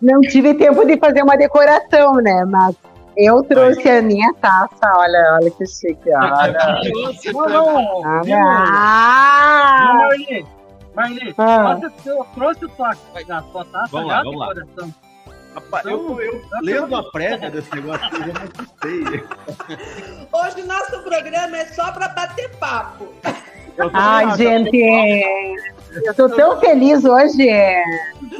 [0.00, 2.44] Não tive tempo de fazer uma decoração, né?
[2.44, 2.74] Mas
[3.16, 6.52] eu trouxe a minha taça, olha, olha que chique, olha.
[6.92, 8.00] Nossa, Não, não.
[8.02, 8.22] Olha.
[8.24, 9.94] Viu, Ah!
[9.96, 10.46] Marli?
[10.94, 11.80] Marli, Ah.
[12.06, 14.48] eu trouxe o toque da tua taça Vamos lá, vamos lá.
[15.54, 19.24] Rapaz, eu, eu lendo a prévia desse negócio, eu já me assustei.
[20.32, 23.06] Hoje nosso programa é só para bater papo.
[23.92, 24.70] Ai, lá, gente,
[26.04, 27.48] eu tô tão feliz hoje.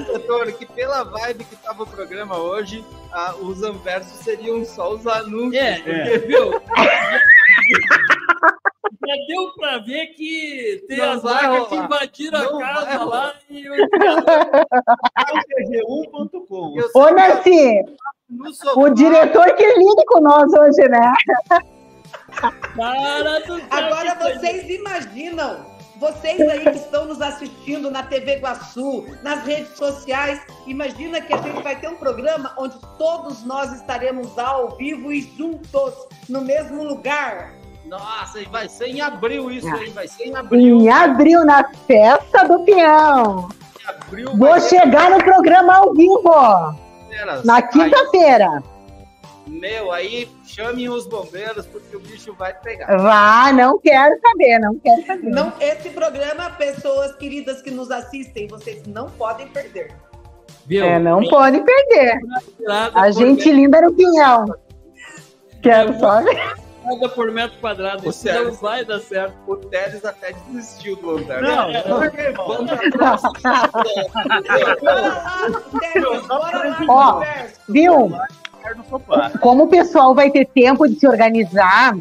[0.06, 5.06] Doutor, que pela vibe que tava o programa hoje, ah, os anversos seriam só os
[5.06, 5.54] anúncios.
[5.54, 6.18] É, É.
[6.18, 6.50] viu?
[9.06, 12.86] Já deu pra ver que tem Não as vai vacas que invadiram Não a casa
[12.98, 13.74] vai lá e o
[16.12, 16.74] TG1.com.
[16.76, 17.84] Eu sei Ô, que Nancy,
[18.76, 21.12] o diretor que lide com nós hoje, né?
[22.76, 29.06] Cara do céu, Agora vocês imaginam, vocês aí que estão nos assistindo na TV Iguaçu,
[29.22, 34.38] nas redes sociais, imagina que a gente vai ter um programa onde todos nós estaremos
[34.38, 35.94] ao vivo e juntos,
[36.28, 37.54] no mesmo lugar.
[37.86, 40.80] Nossa, e vai ser em abril isso aí, vai ser em abril.
[40.80, 43.48] Em abril, na festa do peão.
[43.80, 46.74] Em abril Vou chegar no programa ao vivo.
[47.44, 48.62] Na Aí, quinta-feira.
[49.46, 52.96] Meu, aí chamem os bombeiros, porque o bicho vai pegar.
[52.96, 55.28] Vá, não quero saber, não quero saber.
[55.30, 59.94] Não, esse programa, pessoas queridas que nos assistem, vocês não podem perder.
[60.66, 60.84] Viu?
[60.84, 62.18] É, não pode perder.
[62.94, 64.46] A gente linda no pinhão.
[65.62, 66.54] Quero só ver.
[66.84, 68.06] Nada por metro quadrado.
[68.06, 69.34] O Isso não vai dar certo.
[69.46, 71.50] O Teles até desistiu do Antártico.
[71.50, 71.88] Não, É,
[72.32, 72.46] não.
[72.46, 73.16] Vamos pra
[74.80, 77.12] Bora lá, Teles, bora lá, Ó.
[77.14, 77.60] conversa.
[78.76, 79.30] No sofá.
[79.40, 81.96] Como o pessoal vai ter tempo de se organizar,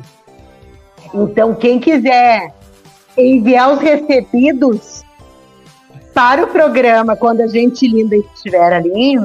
[1.14, 2.54] então quem quiser
[3.18, 5.04] enviar os recebidos
[6.14, 9.16] para o programa quando a gente linda estiver ali,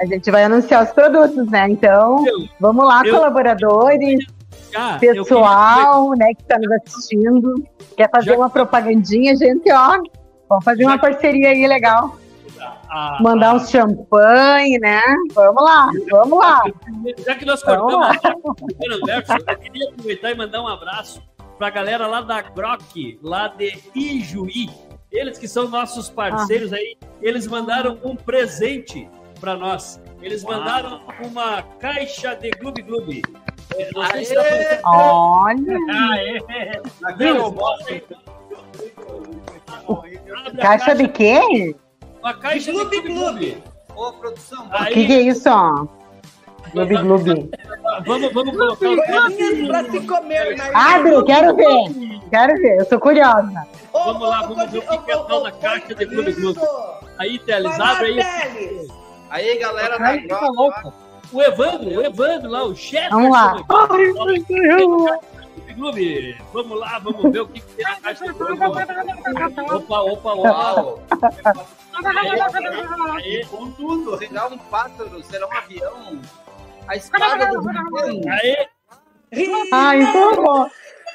[0.00, 1.66] a gente vai anunciar os produtos, né?
[1.68, 4.26] Então, Eu- vamos lá, eu- colaboradores,
[4.74, 7.54] Ah, eu pessoal, né, que está nos assistindo,
[7.96, 9.98] quer fazer Já- uma propagandinha, gente, ó,
[10.48, 12.17] vamos fazer uma parceria aí legal,
[12.88, 15.00] queria- ah, mandar uns champanhe, né?
[15.32, 16.62] Vamos lá, vamos lá.
[17.24, 21.22] Já que nós Vamos cortamos o primeiro verso, eu queria aproveitar e mandar um abraço
[21.58, 24.70] pra galera lá da Grok, lá de Ijuí.
[25.10, 29.08] Eles que são nossos parceiros aí, eles mandaram um presente
[29.40, 30.00] pra nós.
[30.20, 33.22] Eles mandaram uma caixa de Gloob Gloob.
[33.76, 35.78] É, Não sei se dá pra- Olha,
[40.46, 41.74] a caixa de quê?
[42.20, 43.64] Uma caixa de Gloob Gloob Gloob.
[43.94, 45.86] Ô, produção, O que, que é isso, ó?
[46.72, 47.50] Gloob Gloob.
[48.06, 50.74] vamos, vamos colocar o pra se comer, mas...
[50.74, 52.20] Abre, quero ver.
[52.30, 53.66] Quero ver, eu sou curiosa.
[53.92, 56.32] Ô, Vamos lá, ô, vamos ver o que que é tal na caixa de Gloob
[56.32, 56.60] Gloob.
[57.18, 58.88] Aí, Teles, lá, abre aí.
[59.30, 60.92] Aí, galera tá louco.
[61.32, 63.10] O Evandro, o Evandro lá, o chefe.
[63.10, 63.56] Vamos lá.
[65.74, 68.64] Clube, vamos lá, vamos ver o que, que tem na caixa do Clube.
[68.64, 70.34] Opa, opa, opa.
[70.34, 71.02] Uau!
[73.14, 76.20] Aí, Com tudo, será um pássaro, será um avião.
[76.86, 77.68] A espada do
[78.30, 78.68] aí,
[79.72, 80.70] Ai, favor.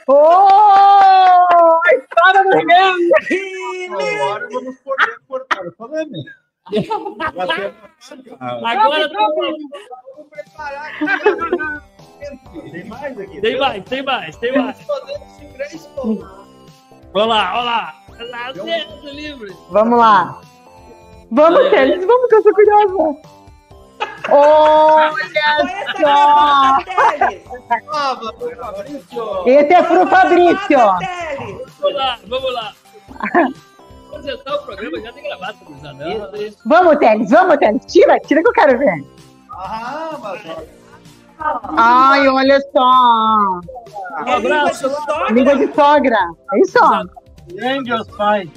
[0.08, 0.18] Ô!
[0.18, 2.58] a espada do
[3.28, 4.00] Rio!
[4.00, 6.26] Agora vamos poder cortar o falame.
[7.20, 12.72] agora Vamos preparar aqui.
[12.72, 13.42] Tem mais aqui?
[13.42, 14.88] tem mais, tem mais, tem mais.
[17.14, 18.04] Olha lá, olha lá.
[18.10, 19.56] Olha lá, Deus livre.
[19.70, 20.42] Vamos lá.
[21.36, 23.18] Vamos, Teles, vamos que eu sou curiosa.
[24.30, 25.12] Olha
[26.00, 26.78] só!
[26.78, 26.86] gravata,
[27.18, 27.44] Teles.
[27.86, 29.48] Nova, pro Fabrício.
[29.48, 30.78] Esse é pro Fabrício.
[31.80, 32.74] Vamos lá, vamos lá.
[34.12, 36.32] Apresentar o programa já tem gravado, gurizada.
[36.66, 37.86] Vamos, Teles, vamos, Teles.
[37.88, 39.04] Tira, tira que eu quero ver.
[39.52, 40.42] Ah, mas
[41.78, 43.60] Ai, olha só.
[44.22, 45.30] Um É abraço, de sogra?
[45.32, 46.18] Língua de sogra.
[46.54, 46.80] É isso.
[47.56, 48.50] Grande os pais.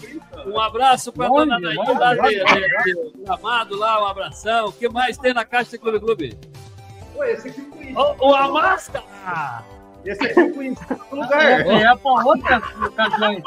[0.47, 1.51] Um abraço pra Onde?
[1.51, 4.69] dona Naí lá de, Gramado lá, um abração.
[4.69, 6.39] O que mais tem na caixa do Clube Clube?
[7.15, 7.97] Pô, esse aqui eu conheci.
[7.97, 9.65] Ô, ô, a máscara!
[10.05, 11.43] Esse aqui conheci em lugar.
[11.43, 13.43] É pra outra ocasião.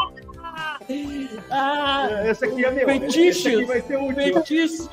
[1.52, 2.86] Ah, Esse aqui é meu.
[2.88, 3.46] Fetiches.
[3.46, 4.14] Esse aqui vai ser o.
[4.14, 4.90] Fetiches.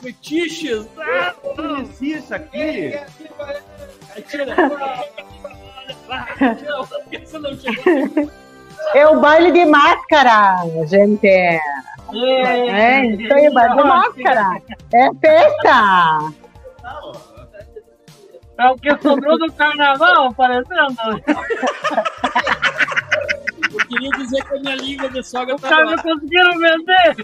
[0.00, 0.86] Fetiches.
[0.98, 2.92] Ah, conheci isso aqui.
[4.28, 4.54] tira.
[6.10, 6.34] Ah,
[7.24, 8.30] você não chegou.
[8.94, 11.26] É o baile de máscara, gente.
[11.26, 11.60] É,
[13.06, 14.62] isso aí, baile de máscara.
[14.94, 16.32] É festa.
[18.58, 20.96] É o que sobrou do carnaval, parecendo.
[23.70, 25.96] Eu queria dizer que a minha língua de sogra Os tá caras lá.
[25.96, 27.16] não conseguiram vender.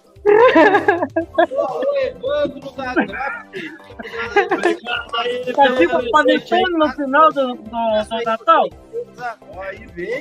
[0.26, 2.94] O Evandro da.
[5.54, 8.68] Tá tipo panetone no final do, do, do Natal.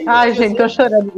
[0.07, 1.11] Ai, gente, tô chorando.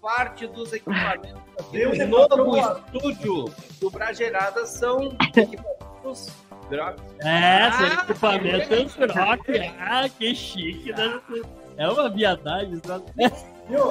[0.00, 1.34] Parte dos equipamentos
[1.72, 6.32] Deus do é novo estúdio do Bragerada são equipamentos
[6.70, 7.00] Grok.
[7.20, 9.58] É, seu equipamento é um rock.
[9.80, 10.92] Ah, que chique.
[10.92, 11.20] Né?
[11.76, 12.80] É uma viadagem.
[12.84, 13.04] sabe?
[13.68, 13.88] Viu?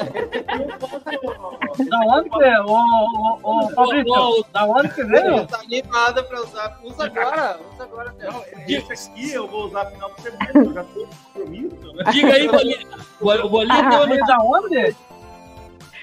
[1.89, 2.59] Da onde que é?
[2.61, 5.45] Ô, ô, ô, Fabrício, da onde que veio?
[5.45, 6.79] Tá animada pra usar.
[6.83, 7.59] Usa agora.
[7.73, 8.91] Usa agora, Não, Theo.
[8.91, 10.49] esse aqui eu vou usar final de semana.
[10.55, 12.03] Eu já tô compromisso, né?
[12.11, 12.79] Diga aí, Bolinha.
[13.21, 14.95] O Bolinha deu Veio da onde?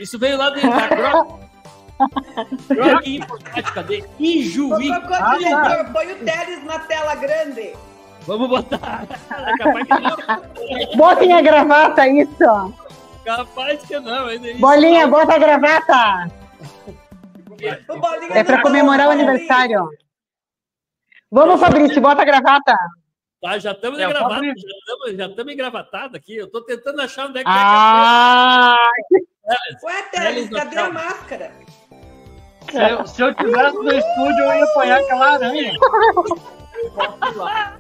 [0.00, 0.58] Isso veio lá da
[3.04, 4.90] informática de Ijuí.
[4.90, 7.72] Ô, Cocô, põe o Teles na tela grande.
[8.26, 9.04] Vamos botar.
[9.30, 9.52] É
[10.00, 10.16] não.
[10.96, 12.74] Botem a gravata, isso.
[13.24, 14.26] Capaz que não.
[14.58, 15.10] Bolinha, não.
[15.10, 16.28] bota a gravata.
[18.30, 19.88] É pra não comemorar o tá, aniversário.
[21.30, 22.76] Vamos, Fabrício, bota a gravata.
[23.40, 24.68] Tá, já estamos É, Fabrício.
[25.16, 26.36] já estamos engravatados aqui.
[26.36, 28.76] Eu tô tentando achar onde é que Ah,
[29.82, 31.52] Ué, Eles Teles, não cadê a máscara?
[32.70, 35.72] Se eu, se eu tivesse no estúdio, eu ia apanhar aquela aranha.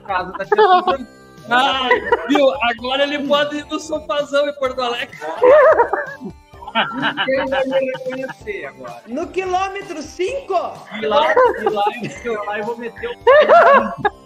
[0.06, 1.23] Casa da tia Suzana.
[1.50, 1.88] Ah,
[2.28, 2.50] viu?
[2.70, 5.16] Agora ele pode ir no sofazão em Porto Alegre.
[6.74, 9.02] Ninguém vai me reconhecer agora.
[9.06, 10.54] No quilômetro 5?
[11.00, 11.84] E lá, e lá,
[12.24, 13.12] eu, lá eu vou meter o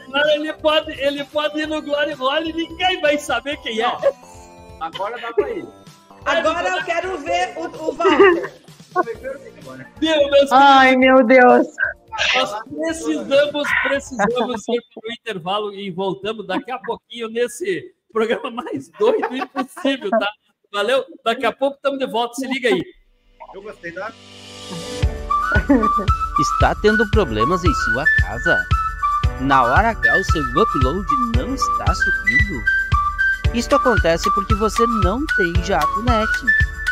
[0.09, 3.98] Agora ele pode, ele pode ir no Glory Hall e ninguém vai saber quem é.
[4.81, 5.68] Agora dá pra ir.
[6.24, 8.52] Agora eu quero ver o, o Walter.
[10.00, 11.66] Viu, meus ai, meu Deus.
[12.35, 18.88] Nós precisamos, precisamos ir para o intervalo e voltamos daqui a pouquinho nesse programa mais
[18.98, 20.28] doido impossível, tá?
[20.72, 21.04] Valeu?
[21.24, 22.83] Daqui a pouco estamos de volta, se liga aí.
[23.54, 24.12] Eu gostei da.
[26.40, 28.66] Está tendo problemas em sua casa?
[29.40, 32.64] Na hora H o seu upload não está subindo?
[33.54, 36.28] Isto acontece porque você não tem jato net.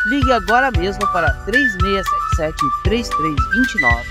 [0.07, 1.33] Ligue agora mesmo para
[2.85, 4.03] 3677-3329,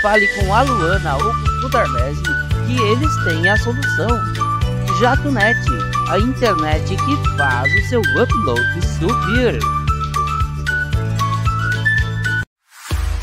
[0.00, 2.22] fale com a Luana ou com o Darlese
[2.66, 4.08] que eles têm a solução.
[4.98, 5.58] Jato Net,
[6.08, 9.58] a internet que faz o seu upload subir.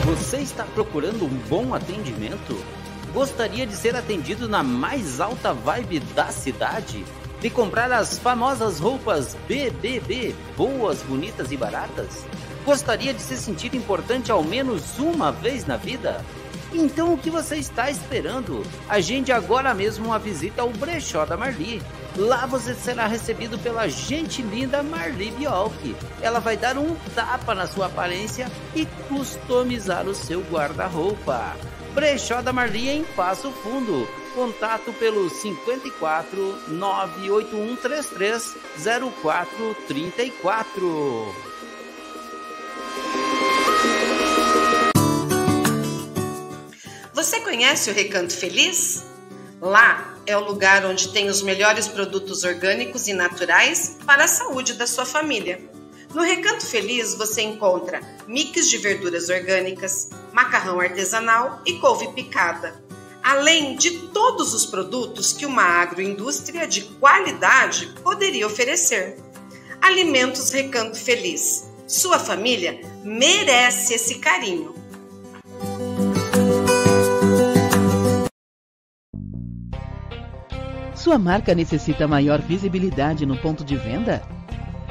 [0.05, 2.63] Você está procurando um bom atendimento?
[3.11, 7.03] Gostaria de ser atendido na mais alta vibe da cidade?
[7.45, 12.25] De comprar as famosas roupas BBB, boas, bonitas e baratas?
[12.65, 16.25] Gostaria de se sentir importante ao menos uma vez na vida?
[16.73, 18.65] Então o que você está esperando?
[18.89, 21.83] Agende agora mesmo uma visita ao Brechó da Marli.
[22.17, 25.95] Lá você será recebido pela gente linda Marli Biolk.
[26.23, 31.55] Ela vai dar um tapa na sua aparência e customizar o seu guarda-roupa.
[31.95, 34.05] Brechó da Marli em Passo Fundo.
[34.33, 38.53] Contato pelo 54 98133
[39.23, 41.33] 0434.
[47.13, 49.05] Você conhece o Recanto Feliz?
[49.61, 54.73] Lá é o lugar onde tem os melhores produtos orgânicos e naturais para a saúde
[54.73, 55.61] da sua família.
[56.15, 62.81] No Recanto Feliz você encontra mix de verduras orgânicas, macarrão artesanal e couve picada,
[63.21, 69.17] além de todos os produtos que uma agroindústria de qualidade poderia oferecer.
[69.81, 71.69] Alimentos Recanto Feliz.
[71.85, 74.73] Sua família merece esse carinho.
[80.95, 84.34] Sua marca necessita maior visibilidade no ponto de venda?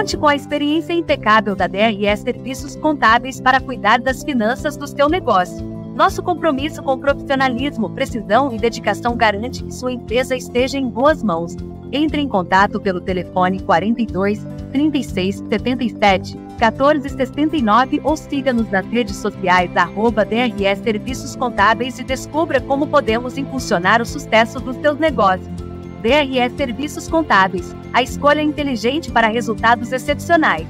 [0.00, 5.10] Conte com a experiência impecável da DRE Serviços Contábeis para cuidar das finanças do seu
[5.10, 5.62] negócio.
[5.94, 11.54] Nosso compromisso com profissionalismo, precisão e dedicação garante que sua empresa esteja em boas mãos.
[11.92, 14.42] Entre em contato pelo telefone 42
[14.72, 22.58] 36 77 14 69 ou siga-nos nas redes sociais arroba DRE Serviços Contábeis e descubra
[22.58, 25.69] como podemos impulsionar o sucesso dos seus negócios.
[26.02, 30.66] DRE Serviços Contábeis, a escolha inteligente para resultados excepcionais.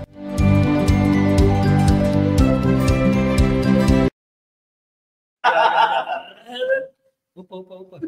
[7.34, 8.00] Opa, opa, opa.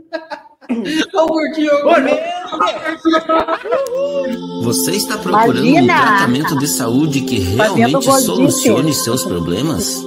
[4.64, 5.94] Você está procurando um Imagina!
[6.00, 10.02] tratamento de saúde que realmente solucione seus problemas?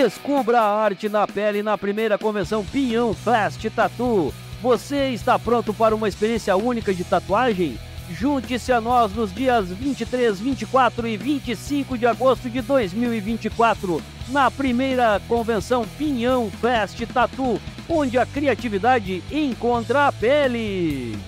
[0.00, 4.32] Descubra a arte na pele na primeira convenção Pinhão Fast Tattoo.
[4.62, 7.76] Você está pronto para uma experiência única de tatuagem?
[8.08, 15.20] Junte-se a nós nos dias 23, 24 e 25 de agosto de 2024, na primeira
[15.26, 21.18] convenção Pinhão Fest Tattoo, onde a criatividade encontra a pele.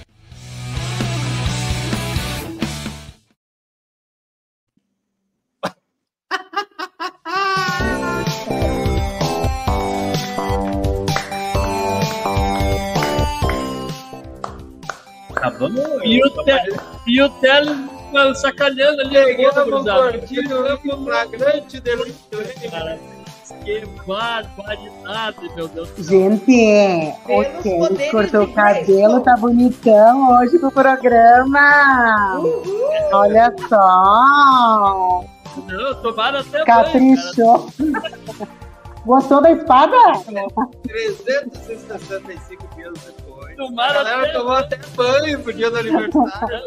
[16.04, 19.14] E o, te, e o Tele mano, sacaneando ali.
[19.14, 22.70] Pegamos um gordinho flagrante delícia.
[22.70, 22.98] Cara,
[23.64, 26.30] que barbaridade, meu Deus do céu.
[26.30, 32.40] Gente, é, o Tênis cortou o cabelo, tá bonitão hoje pro programa.
[33.12, 35.24] Olha só.
[35.66, 37.70] Não, tomaram até Caprichou.
[39.04, 39.96] Gostou da espada?
[40.84, 43.19] 365 dias depois.
[43.66, 46.64] Tomaram a galera até- tomou até banho pro dia do aniversário.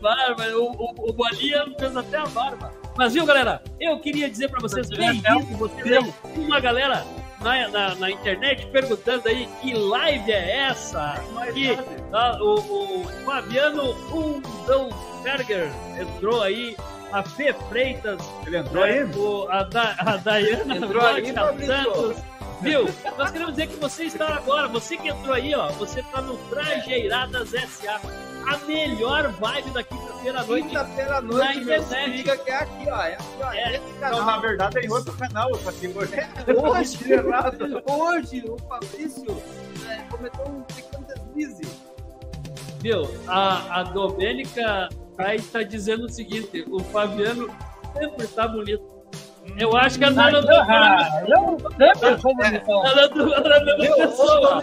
[0.00, 2.72] Barba, o, o, o Bolinha fez até a barba.
[2.96, 3.62] Mas viu, galera?
[3.80, 7.04] Eu queria dizer pra vocês, bem-vindo, vocês aí, uma galera
[7.40, 11.20] na, na, na internet perguntando aí que live é essa?
[11.52, 11.76] Que
[12.12, 12.54] ah, o,
[13.02, 15.70] o Fabiano Undelsberger
[16.00, 16.76] entrou aí,
[17.12, 19.04] a Fê Freitas, Ele entrou aí?
[19.04, 21.66] o, a, da, a Dayana Entrou aí, Rocha.
[21.66, 22.16] Santos.
[22.60, 22.86] Viu?
[23.18, 26.36] Nós queremos dizer que você está agora, você que entrou aí, ó, você está no
[26.48, 28.00] Trajeiradas SA,
[28.46, 30.68] a melhor vibe da quinta-feira à noite.
[30.68, 32.16] Quinta-feira à na noite, meu, se internet.
[32.16, 33.02] liga que é aqui, ó.
[33.02, 33.52] É aqui, ó.
[33.52, 34.18] É nesse canal.
[34.18, 36.12] Não, na verdade é em outro canal, só que hoje.
[36.56, 36.98] Hoje,
[37.86, 39.42] hoje, o Fabrício
[39.88, 41.62] é, cometeu um pequeno deslize.
[42.80, 43.02] Viu?
[43.26, 44.88] A, a Domênica
[45.18, 47.54] aí tá dizendo o seguinte: o Fabiano
[47.96, 48.93] sempre tá bonito.
[49.56, 50.48] Eu acho que a dona do.
[50.52, 52.86] Ah, eu sempre sou bonitão.
[52.86, 53.92] Ela do- ela da Viu?
[53.92, 54.62] Ô, pessoa.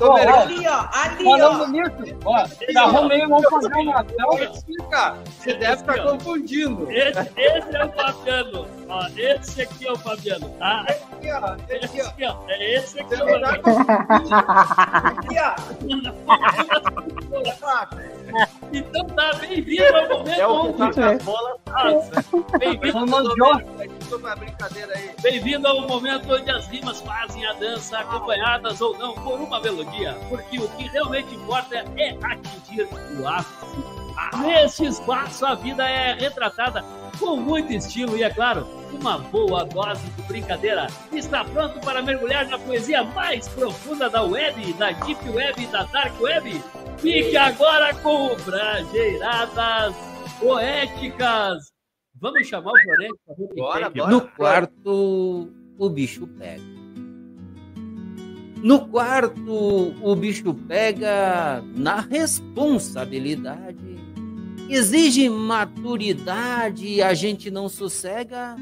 [0.00, 1.66] Ó, ó, Ali, ó, ali, Falando ó.
[1.68, 2.44] nisso, ó,
[2.80, 4.26] arrumei uma programação.
[4.26, 5.16] Vou explicar.
[5.38, 6.90] Você deve estar confundindo.
[6.90, 8.66] Esse, esse é o Fabiano.
[8.88, 10.80] Ó, esse aqui é o Fabiano, tá?
[10.88, 11.54] Aqui, ó.
[11.68, 12.30] Esse Esse aqui, ó.
[12.30, 12.50] aqui, ó.
[12.50, 13.26] É esse aqui, ó.
[13.26, 13.52] não tá
[18.72, 20.94] Então tá, bem-vindo ao momento É o que onde.
[20.94, 21.58] tá bolas.
[21.66, 23.06] Ah, Bem-vindo
[24.94, 25.10] aí.
[25.20, 30.16] Bem-vindo ao momento onde as rimas fazem a dança, acompanhadas ou não por uma melodia,
[30.28, 32.88] porque o que realmente importa é atingir
[33.20, 34.02] o ápice.
[34.38, 36.82] Neste espaço, a vida é retratada
[37.18, 40.86] com muito estilo e, é claro, uma boa dose de brincadeira.
[41.12, 45.84] Está pronto para mergulhar na poesia mais profunda da web, da deep web e da
[45.84, 46.62] dark web?
[47.02, 49.92] Fique agora com o Brajeiradas
[50.38, 51.72] Poéticas.
[52.20, 53.14] Vamos chamar o Florente?
[53.26, 54.10] para ver o que Bora, bora.
[54.12, 56.62] No quarto, o bicho pega.
[58.62, 63.96] No quarto, o bicho pega na responsabilidade.
[64.70, 68.54] Exige maturidade e a gente não sossega.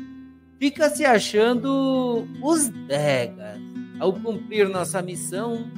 [0.58, 3.60] Fica se achando os degas.
[3.98, 5.70] Ao cumprir nossa missão,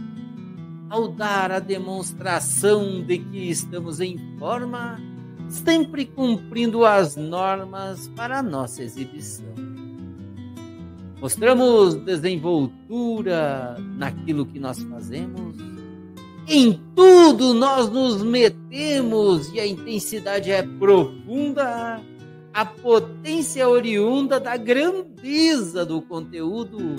[0.93, 5.01] ao dar a demonstração de que estamos em forma,
[5.49, 9.55] sempre cumprindo as normas para nossa exibição.
[11.19, 15.57] Mostramos desenvoltura naquilo que nós fazemos.
[16.47, 22.03] Em tudo nós nos metemos e a intensidade é profunda.
[22.53, 26.97] A potência oriunda da grandeza do conteúdo.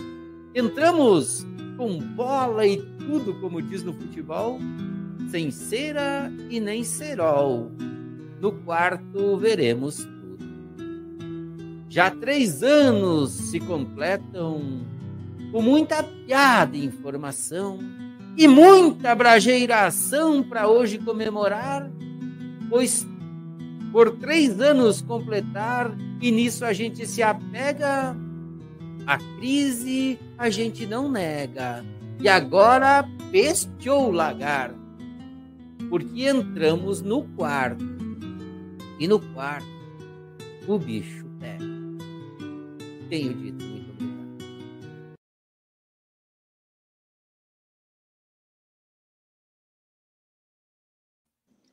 [0.55, 1.45] Entramos
[1.77, 4.59] com bola e tudo, como diz no futebol,
[5.29, 7.71] sem cera e nem cerol.
[8.39, 10.45] No quarto veremos tudo.
[11.89, 14.85] Já três anos se completam
[15.51, 17.79] com muita piada e informação
[18.35, 21.89] e muita brajeiração para hoje comemorar,
[22.69, 23.07] pois
[23.91, 28.15] por três anos completar e nisso a gente se apega,
[29.05, 31.83] a crise a gente não nega
[32.19, 34.73] e agora pesteou o lagar,
[35.89, 37.83] porque entramos no quarto
[38.99, 39.67] e no quarto
[40.67, 41.63] o bicho pega.
[43.09, 44.23] Tenho dito muito obrigado.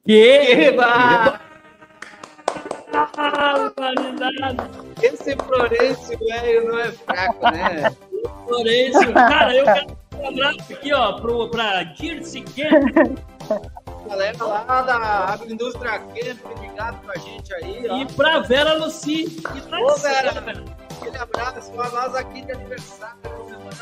[0.04, 1.49] Que?
[5.02, 7.90] Esse Florencio, velho, não é fraco, né?
[8.46, 9.12] Florencio.
[9.14, 13.18] Cara, eu quero dar um abraço aqui, ó, pro, pra Dirce Kemp
[14.08, 14.96] Galera lá da
[15.32, 17.96] Agroindústria Camp, ligado com a gente aí, ó.
[17.98, 19.24] e pra Vera Luci.
[19.52, 20.64] Que tá Ô, certo, Vera,
[21.00, 23.16] aquele abraço pra nós aqui de aniversário.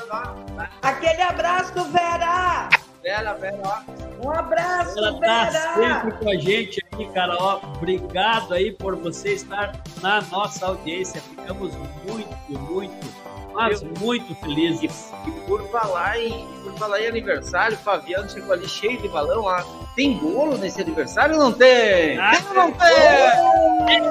[0.09, 0.35] lá.
[0.83, 2.69] Aquele abraço, Vera!
[3.09, 4.27] Vera, Vera, ó.
[4.27, 5.75] Um abraço, Ela tá Vera!
[5.75, 7.37] sempre com a gente aqui, cara.
[7.41, 11.23] Ó, obrigado aí por você estar na nossa audiência.
[11.23, 11.73] Ficamos
[12.07, 13.07] muito, muito,
[13.55, 15.11] mas muito felizes.
[15.27, 19.45] E por falar em, por falar em aniversário, o Fabiano chegou ali cheio de balão
[19.45, 19.65] lá.
[19.97, 22.19] Tem bolo nesse aniversário ou não tem?
[22.19, 24.03] Ah, tem ou não tem?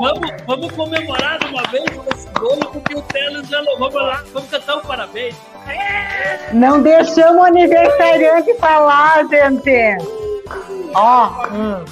[0.00, 3.78] Vamos, vamos comemorar de uma vez com esse bolo, porque o Teles já não.
[3.78, 5.36] Vamos lá, vamos cantar um parabéns.
[6.52, 9.96] Não deixamos o aniversariante falar, gente.
[10.94, 11.84] Ó, hum.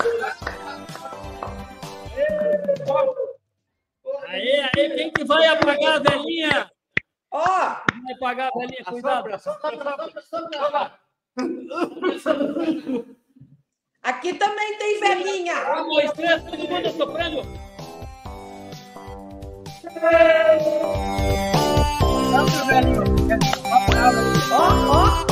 [4.29, 6.71] Aê, aê, quem que vai apagar a velhinha?
[7.31, 9.29] Ó, Vai apagar a velhinha, cuidado.
[14.03, 15.55] aqui também tem velhinha.
[15.85, 17.43] Dois, três, todo mundo soprando.
[24.53, 25.25] Ó, ó.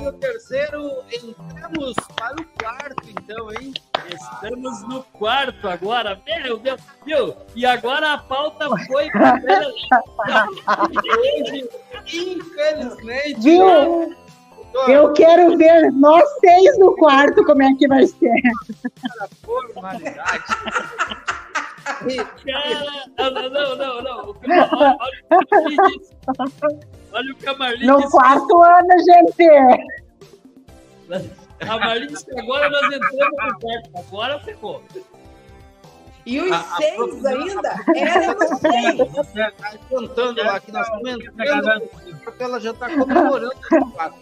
[0.00, 3.74] No terceiro, entramos para o quarto, então, hein?
[4.08, 7.34] Estamos no quarto agora, meu Deus, viu?
[7.56, 9.08] E agora a pauta foi
[12.04, 14.14] infelizmente, Viu?
[14.88, 18.42] Eu quero ver nós seis no quarto como é que vai ser.
[19.00, 20.44] para a formalidade.
[21.84, 24.30] Cara, não, não, não.
[24.30, 26.16] O Olha, olha o que a Marli disse.
[27.12, 29.48] Olha o que a Marli No quarto ano, gente.
[31.68, 33.90] A Marli disse que agora nós entramos no quarto.
[33.98, 34.82] Agora ficou.
[36.26, 37.74] E os A- a seis professora- ainda?
[37.94, 39.54] Éramos seis.
[39.58, 41.82] Tá contando lá que nós estamos entrando,
[42.24, 44.16] porque ela já está comemorando esse quarto.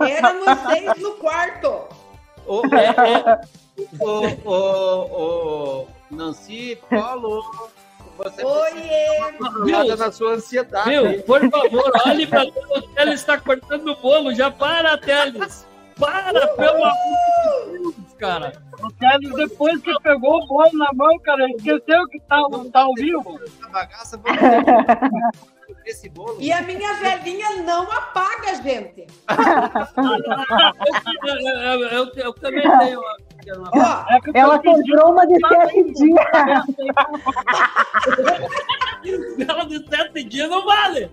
[0.00, 1.84] Éramos seis no quarto.
[2.44, 2.62] Ô,
[4.00, 4.52] ô, ô,
[5.82, 7.42] ô, Nancy, Paulo,
[8.16, 9.96] você Oiê!
[9.96, 10.88] na sua ansiedade.
[10.90, 11.22] Viu?
[11.24, 12.56] Por favor, olhe pra Deus.
[12.70, 14.34] O Teles está cortando o bolo.
[14.34, 15.66] Já para, Teles.
[15.98, 18.52] Para, pelo amor de Deus, cara.
[18.80, 22.40] O Teles, depois que pegou o bolo na mão, cara, esqueceu que tá,
[22.72, 23.40] tá ao vivo.
[23.42, 24.20] Essa bagaça,
[25.84, 26.36] esse bolo.
[26.38, 29.06] E a minha velhinha não apaga, gente.
[31.26, 33.00] Eu, eu- eu- eu também tenho.
[33.74, 36.26] Ó, É Ela comprou uma de sete dias.
[39.36, 41.10] Vela de sete dias não vale.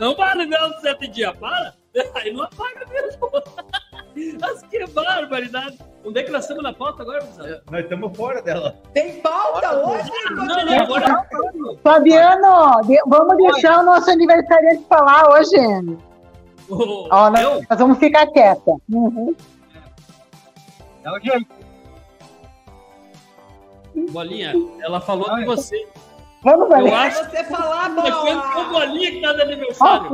[0.00, 1.74] Não vale vela de sete dias, para.
[2.16, 3.28] Aí não apaga mesmo.
[4.40, 5.78] Mas que barbaridade.
[6.04, 7.48] Onde é que nós estamos na pauta agora, pessoal?
[7.70, 8.74] Nós estamos fora dela.
[8.92, 10.10] tem pauta hoje?
[10.30, 11.26] Não, não, agora.
[11.84, 15.56] Fabiano, de- vamos deixar o nosso aniversariante falar hoje.
[16.68, 18.72] O- Ó, nós, nós vamos ficar quieta.
[18.92, 19.34] Uhum.
[21.04, 21.46] É o jeito.
[24.10, 25.86] Bolinha, ela falou de você.
[26.42, 26.98] Vamos, Eu Valéria.
[26.98, 28.64] acho Você falar, que foi o bola.
[28.86, 30.10] Bolinha que tá de aniversário.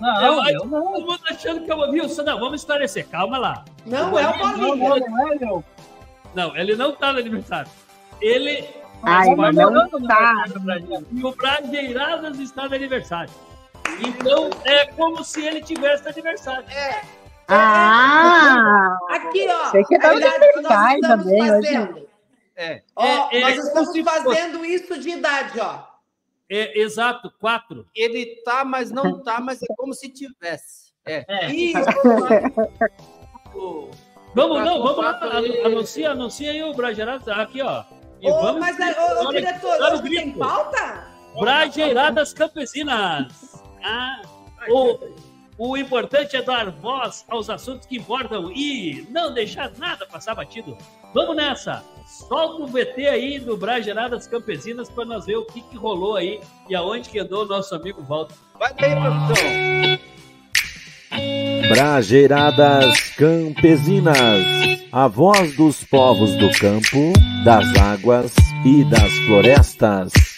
[0.00, 0.92] Não, Eu acho eu que não.
[0.92, 2.22] todo mundo achando que eu vi.
[2.24, 3.08] Não, vamos esclarecer.
[3.08, 3.64] Calma lá.
[3.86, 4.76] Não é o bolinha.
[4.76, 5.64] não, não é eu.
[6.34, 7.70] Não, ele não tá no aniversário.
[8.20, 8.68] Ele
[9.02, 10.44] Ai, faz não tá.
[11.12, 13.30] E o Brageiradas está de aniversário.
[14.06, 16.64] Então é como se ele tivesse aniversário.
[17.50, 18.96] Ah!
[19.10, 19.70] Aqui, ó.
[19.70, 21.66] Sei que tá a idade que nós também hoje.
[21.72, 22.08] fazendo.
[22.56, 22.82] É.
[22.96, 25.78] Ó, É, é, nós estamos se fosse- fazendo isso de idade, ó.
[26.48, 27.86] É, exato, quatro.
[27.94, 30.90] Ele tá, mas não tá, mas é como se tivesse.
[31.06, 31.24] É.
[31.28, 31.50] É.
[31.50, 31.78] Isso.
[34.34, 35.18] Vamos, não, vamos lá.
[35.64, 37.26] Anuncia, anuncia aí o Brageiradas.
[37.28, 37.82] Aqui, ó.
[38.20, 38.60] E Ô, vamos.
[38.60, 41.06] mas, ô, ô, diretor, olha o hoje tem pauta?
[41.38, 43.50] Brageiradas Campesinas.
[43.82, 44.20] Ah,
[44.68, 44.98] o,
[45.60, 50.74] o importante é dar voz aos assuntos que importam e não deixar nada passar batido.
[51.12, 51.84] Vamos nessa.
[52.06, 56.40] Solta o VT aí do Brageiradas Campesinas para nós ver o que, que rolou aí
[56.66, 58.34] e aonde que andou o nosso amigo Walter.
[58.58, 60.08] Vai daí, produção.
[61.68, 64.16] Brageiradas Campesinas,
[64.90, 67.12] a voz dos povos do campo,
[67.44, 68.32] das águas
[68.64, 70.29] e das florestas.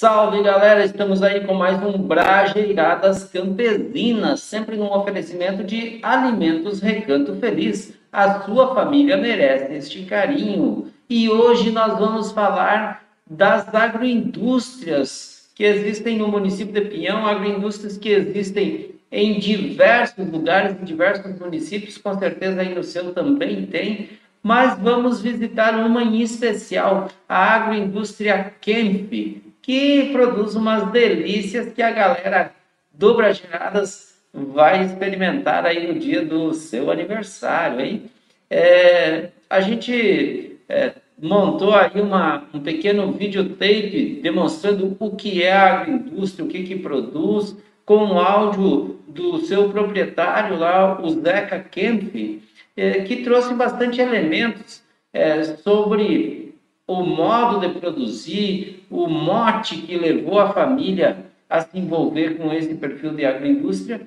[0.00, 7.36] Salve galera, estamos aí com mais um Brajeiradas Campesinas, sempre num oferecimento de Alimentos Recanto
[7.36, 7.92] Feliz.
[8.10, 10.90] A sua família merece este carinho.
[11.06, 18.08] E hoje nós vamos falar das agroindústrias que existem no município de Pinhão, agroindústrias que
[18.08, 24.08] existem em diversos lugares, em diversos municípios, com certeza aí no seu também tem,
[24.42, 31.92] mas vamos visitar uma em especial, a agroindústria Kemp, que produz umas delícias que a
[31.92, 32.52] galera
[32.92, 38.10] do Brageradas vai experimentar aí no dia do seu aniversário, hein?
[38.50, 45.82] É, a gente é, montou aí uma, um pequeno videotape demonstrando o que é a
[45.82, 52.42] agroindústria, o que, que produz, com o áudio do seu proprietário lá, o Zeca Kempf,
[52.76, 56.56] é, que trouxe bastante elementos é, sobre
[56.88, 62.74] o modo de produzir, o mote que levou a família a se envolver com esse
[62.74, 64.02] perfil de agroindústria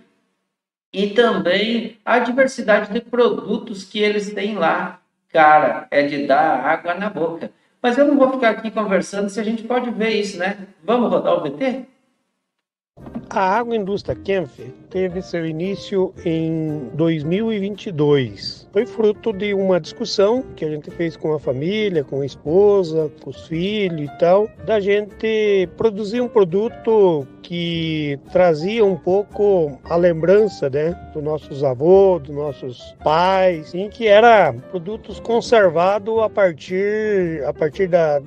[0.91, 4.99] e também a diversidade de produtos que eles têm lá.
[5.29, 7.49] Cara, é de dar água na boca.
[7.81, 10.67] Mas eu não vou ficar aqui conversando se a gente pode ver isso, né?
[10.83, 11.87] Vamos rodar o VT?
[13.35, 14.59] A agroindústria Kempf
[14.91, 18.69] teve seu início em 2022.
[18.71, 23.11] Foi fruto de uma discussão que a gente fez com a família, com a esposa,
[23.23, 29.95] com os filhos e tal, da gente produzir um produto que trazia um pouco a
[29.95, 37.43] lembrança, né, dos nossos avós, dos nossos pais, em que era produtos conservados a partir
[37.45, 38.21] a partir da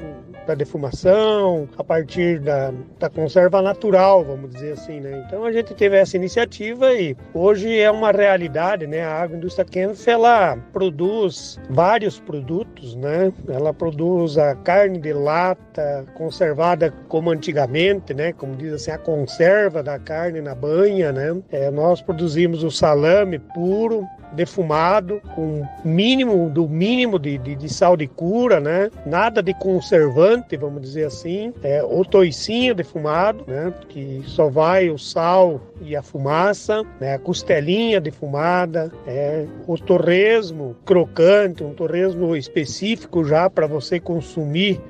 [0.47, 5.25] da defumação, a partir da, da conserva natural, vamos dizer assim, né?
[5.27, 9.03] Então a gente teve essa iniciativa e hoje é uma realidade, né?
[9.03, 13.33] A agroindústria Kempf, ela produz vários produtos, né?
[13.49, 18.33] Ela produz a carne de lata conservada como antigamente, né?
[18.33, 21.37] Como diz assim, a conserva da carne na banha, né?
[21.51, 27.97] É, nós produzimos o salame puro, defumado, com mínimo do mínimo de, de, de, sal
[27.97, 28.91] de cura, né?
[29.05, 31.53] Nada de conservante, vamos dizer assim.
[31.63, 33.73] É, o toicinho defumado, né?
[33.89, 37.15] Que só vai o sal e a fumaça, né?
[37.15, 44.81] A costelinha defumada, é, o torresmo crocante, um torresmo específico já para você consumir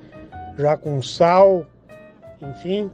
[0.58, 1.66] já com sal,
[2.40, 2.90] enfim,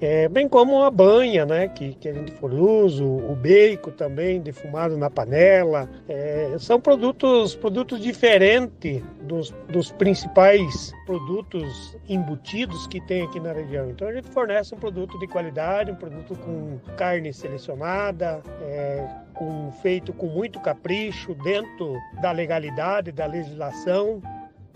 [0.00, 4.40] é, bem como a banha, né, que, que a gente for uso, o bacon também
[4.40, 5.88] defumado na panela.
[6.08, 13.90] É, são produtos, produtos diferentes dos, dos principais produtos embutidos que tem aqui na região.
[13.90, 19.70] Então a gente fornece um produto de qualidade, um produto com carne selecionada, é, com,
[19.82, 24.22] feito com muito capricho, dentro da legalidade, da legislação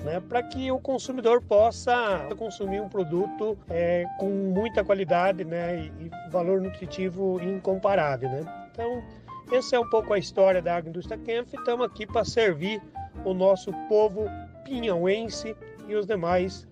[0.04, 6.10] né, para que o consumidor possa consumir um produto é, com muita qualidade né, e,
[6.30, 8.28] valor nutritivo incomparável.
[8.28, 8.68] Né?
[8.70, 9.02] Então,
[9.50, 11.54] essa é um pouco a história da agroindústria Kempf.
[11.54, 12.80] Estamos aqui para servir
[13.24, 14.26] o nosso povo
[14.64, 15.56] pinhauense
[15.88, 16.66] e os demais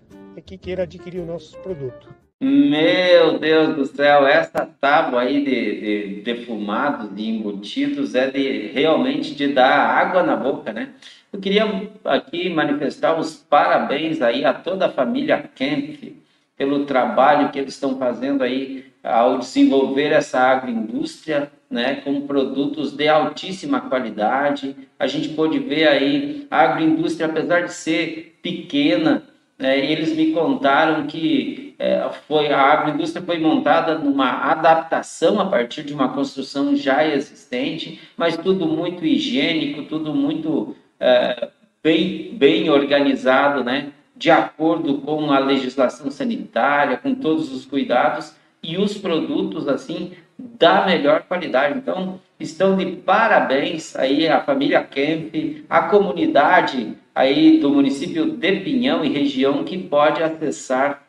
[0.47, 2.22] que queiram adquirir o nosso produto.
[2.45, 9.33] Meu Deus do céu, essa tábua aí de, de defumados, de embutidos, é de realmente
[9.33, 10.89] de dar água na boca, né?
[11.33, 16.17] Eu queria aqui manifestar os parabéns aí a toda a família Kemp
[16.57, 23.07] pelo trabalho que eles estão fazendo aí ao desenvolver essa agroindústria, né, com produtos de
[23.07, 24.75] altíssima qualidade.
[24.99, 29.23] A gente pôde ver aí a agroindústria, apesar de ser pequena,
[29.57, 35.83] né, eles me contaram que é, foi a agroindústria foi montada numa adaptação a partir
[35.83, 41.49] de uma construção já existente, mas tudo muito higiênico, tudo muito é,
[41.83, 43.91] bem, bem organizado, né?
[44.15, 50.87] de acordo com a legislação sanitária, com todos os cuidados e os produtos assim da
[50.87, 51.77] melhor qualidade.
[51.77, 59.05] Então, estão de parabéns aí a família Kemp, a comunidade aí do município de Pinhão
[59.05, 61.02] e região que pode acessar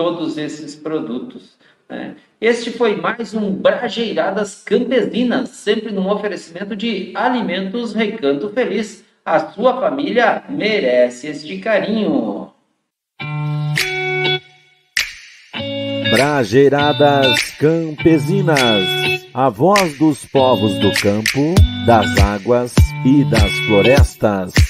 [0.00, 1.58] todos esses produtos.
[1.86, 2.16] Né?
[2.40, 9.78] Este foi mais um Brajeiradas Campesinas, sempre num oferecimento de alimentos Recanto Feliz a sua
[9.78, 12.50] família merece este carinho.
[16.10, 18.58] Brajeiradas Campesinas,
[19.34, 22.74] a voz dos povos do campo, das águas
[23.04, 24.69] e das florestas.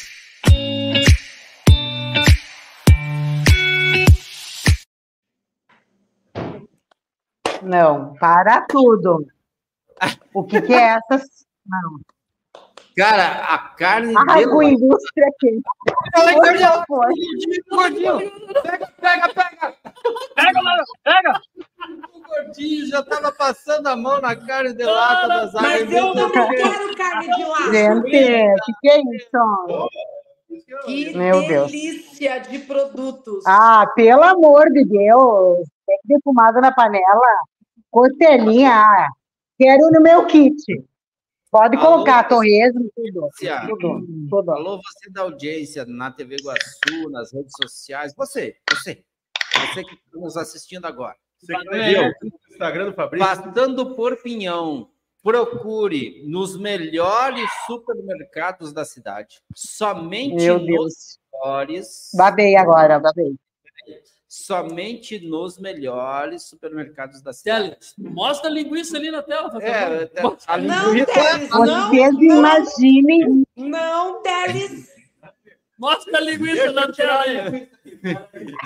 [7.62, 9.26] Não, para tudo.
[10.34, 11.46] O que, que é essas?
[11.66, 12.00] Não.
[12.96, 14.74] Cara, a carne a dele...
[14.74, 15.60] indústria aqui.
[16.12, 16.84] Pega,
[17.70, 18.18] gordinho,
[18.62, 19.74] pega, pega, pega.
[20.34, 21.40] Pega, mano, pega.
[22.12, 25.62] O gordinho já tava passando a mão na carne de lata das águas.
[25.62, 27.72] Mas eu não quero carne de lata.
[27.72, 29.88] Gente, o que, que é isso?
[30.84, 32.48] Que Meu delícia Deus.
[32.48, 33.44] de produtos.
[33.46, 35.68] Ah, pelo amor de Deus.
[35.90, 37.36] Tem defumado na panela,
[37.90, 39.08] costelinha,
[39.58, 40.84] quero no meu kit.
[41.50, 43.28] Pode Alô, colocar torresmo, tudo,
[43.68, 44.52] tudo, tudo.
[44.52, 48.14] Alô, você da audiência na TV Iguaçu, nas redes sociais.
[48.16, 49.02] Você, você.
[49.60, 51.16] Você que está nos assistindo agora.
[51.40, 53.26] Você que o Instagram do Fabrício.
[53.26, 54.90] Passando por Pinhão,
[55.22, 59.42] procure nos melhores supermercados da cidade.
[59.54, 61.18] Somente Meu nos Deus.
[61.32, 62.10] melhores.
[62.14, 63.34] Babei agora, babei.
[64.30, 67.76] Somente nos melhores supermercados da cidade.
[67.98, 69.50] Mostra a linguiça ali na tela.
[69.60, 70.38] É, favor.
[70.46, 71.90] a Não, linguiça- Teles, não.
[71.90, 73.44] Vocês imaginem.
[73.56, 74.88] Não, Teles.
[75.76, 77.68] Mostra a linguiça na tela aí.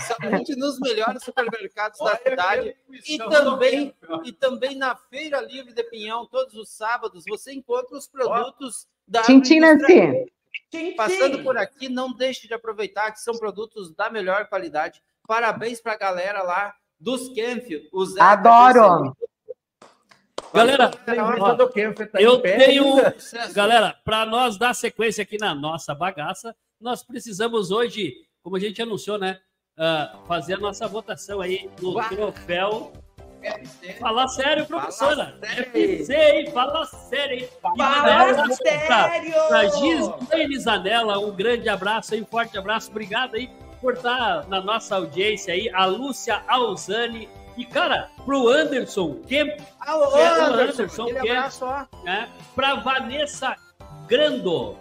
[0.06, 2.76] Somente nos melhores supermercados da cidade
[3.08, 8.06] e também, e também na Feira Livre de Pinhão, todos os sábados, você encontra os
[8.06, 9.22] produtos da.
[9.60, 10.94] Nancy.
[10.94, 15.02] Passando por aqui, não deixe de aproveitar que são produtos da melhor qualidade.
[15.26, 19.16] Parabéns para a galera lá dos Zé Adoro.
[20.52, 20.90] Galera,
[21.40, 22.96] ó, tá eu tenho.
[23.52, 28.80] Galera, para nós dar sequência aqui na nossa bagaça, nós precisamos hoje, como a gente
[28.80, 29.40] anunciou, né?
[29.76, 32.92] ah, fazer a nossa votação aí no troféu.
[33.98, 35.36] Fala sério, professora.
[35.42, 36.50] FC, hein?
[36.50, 37.48] Fala sério, hein?
[37.60, 39.32] Fala sério!
[39.48, 42.90] Para Gislaine Zanella, um grande abraço aí, um forte abraço.
[42.90, 43.50] Obrigado aí
[43.84, 45.68] por estar na nossa audiência aí.
[45.74, 47.28] A Lúcia Alzani.
[47.54, 49.60] E, cara, pro Anderson Kemp.
[49.78, 51.84] Alô, é, Anderson, aquele Kemp, abraço, ó.
[52.02, 52.28] né?
[52.54, 53.54] Pra Vanessa
[54.08, 54.74] Grando.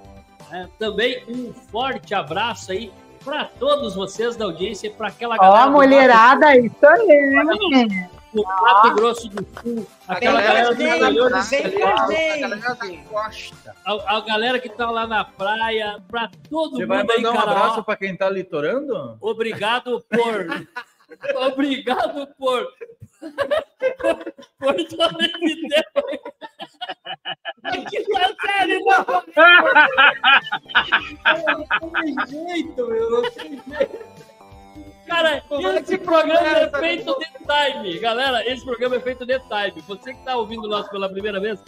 [0.49, 0.69] né?
[0.79, 2.91] também um forte abraço aí
[3.23, 5.67] para todos vocês da audiência, para aquela galera.
[5.67, 8.07] Ó, mulherada, isso aí.
[8.33, 12.03] Do Mato Grosso do Sul, aquela galera, que tá interior na de praia, São Paulo,
[12.03, 13.75] a galera da costa.
[13.85, 17.31] a, a galera que tá lá na praia, para todo Você vai mundo aí, mandar
[17.31, 17.51] um cara.
[17.51, 19.17] abraço para quem tá litorando?
[19.21, 20.67] Obrigado por.
[21.47, 22.67] obrigado por.
[24.57, 26.33] por, todo esse tempo.
[27.89, 29.05] Que tá sério, não.
[31.81, 33.09] Não tem jeito, meu.
[33.09, 34.32] Não tem jeito.
[35.07, 35.43] Cara,
[35.79, 37.99] esse programa é feito de time.
[37.99, 39.81] Galera, esse programa é feito de time.
[39.87, 41.59] Você que está ouvindo nós pela primeira vez,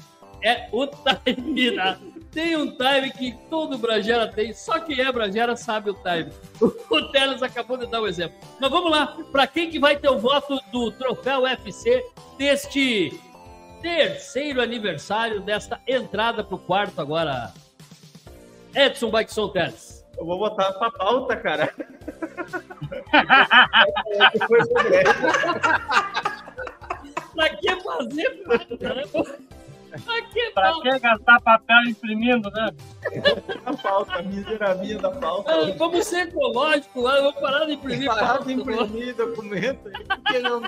[0.43, 1.71] é o time.
[1.71, 1.97] Né?
[2.31, 6.31] Tem um time que todo Bragera tem, só quem é Bragera sabe o time.
[6.89, 8.37] O Teles acabou de dar um exemplo.
[8.59, 12.03] Mas vamos lá, para quem que vai ter o voto do Troféu UFC
[12.37, 13.17] deste
[13.81, 17.53] terceiro aniversário desta entrada para o quarto agora?
[18.73, 19.94] Edson Baixon Teles.
[20.17, 21.73] Eu vou botar pra pauta, cara.
[27.35, 29.03] Pra que fazer pauta, né?
[30.03, 30.89] Pra que Pra pauta?
[30.91, 32.69] que gastar papel imprimindo, né?
[33.65, 35.51] A pauta, a miseravia da pauta.
[35.53, 38.45] Ah, Vamos ser ecológicos, lá, vamos parar de imprimir Parar pauta.
[38.45, 40.61] de imprimir documento aí, porque não.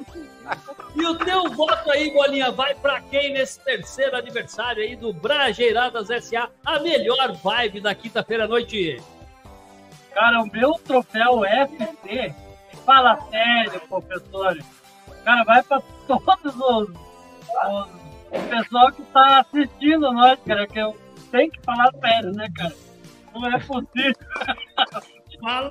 [0.96, 6.08] E o teu voto aí, Bolinha, vai pra quem nesse terceiro aniversário aí do Brajeiradas
[6.26, 9.02] SA, a melhor vibe da quinta-feira à noite?
[10.18, 12.34] Cara, o meu troféu FC,
[12.84, 14.58] fala sério, professor.
[15.24, 17.90] Cara, vai para todos os, os-
[18.32, 20.98] o pessoal que tá assistindo nós, cara, que eu
[21.30, 22.74] tenho que falar sério, né, cara?
[23.32, 24.16] Não é possível.
[25.40, 25.70] Fala!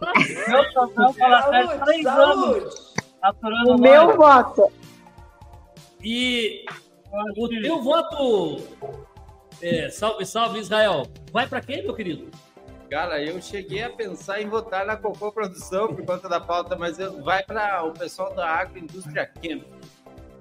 [0.48, 2.58] Meu troféu fala sério, três saúde.
[2.60, 4.16] anos aturando O meu nós.
[4.16, 4.72] voto.
[6.04, 6.64] E
[7.36, 8.62] o teu voto,
[9.60, 12.30] é, salve, salve Israel, vai pra quem, meu querido?
[12.90, 16.98] Cara, eu cheguei a pensar em votar na Cocô Produção por conta da pauta, mas
[16.98, 19.64] eu- vai para o pessoal da Agroindústria Camp.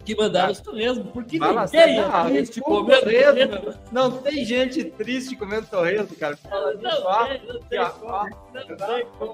[0.06, 3.74] Que mandaram os torresmo, porque Fala ninguém sério, é triste comendo torresmo.
[3.91, 6.36] Não tem gente triste comendo torresmo, cara.
[6.38, 6.52] Tem,
[6.84, 7.52] não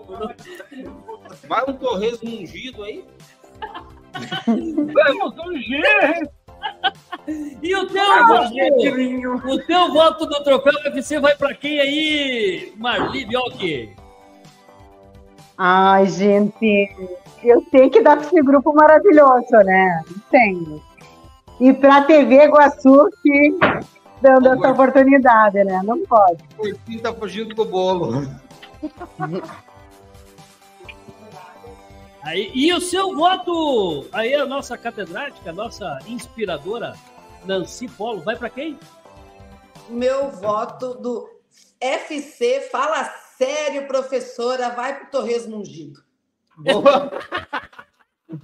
[0.07, 0.85] não tem.
[1.49, 3.03] Vai um torresmo ungido aí.
[4.47, 5.83] Vamos ungir!
[7.61, 13.25] E o teu voto, o teu voto do troféu UFC vai pra quem aí, Marli
[13.25, 13.95] Biocchi?
[15.57, 16.95] Ai, gente,
[17.43, 20.03] eu tenho que dar pra esse grupo maravilhoso, né?
[20.31, 20.81] Tenho.
[21.59, 23.57] E pra TV Iguaçu que
[24.21, 25.81] dando essa oportunidade, né?
[25.83, 26.43] Não pode.
[26.57, 28.27] O tá fugindo com o bolo.
[32.23, 36.93] Aí, e o seu voto, aí a nossa catedrática, a nossa inspiradora,
[37.45, 38.77] Nancy Polo, vai pra quem?
[39.89, 41.27] Meu voto do
[41.79, 43.03] FC, fala
[43.37, 45.99] sério, professora, vai pro Torresmo Ungido.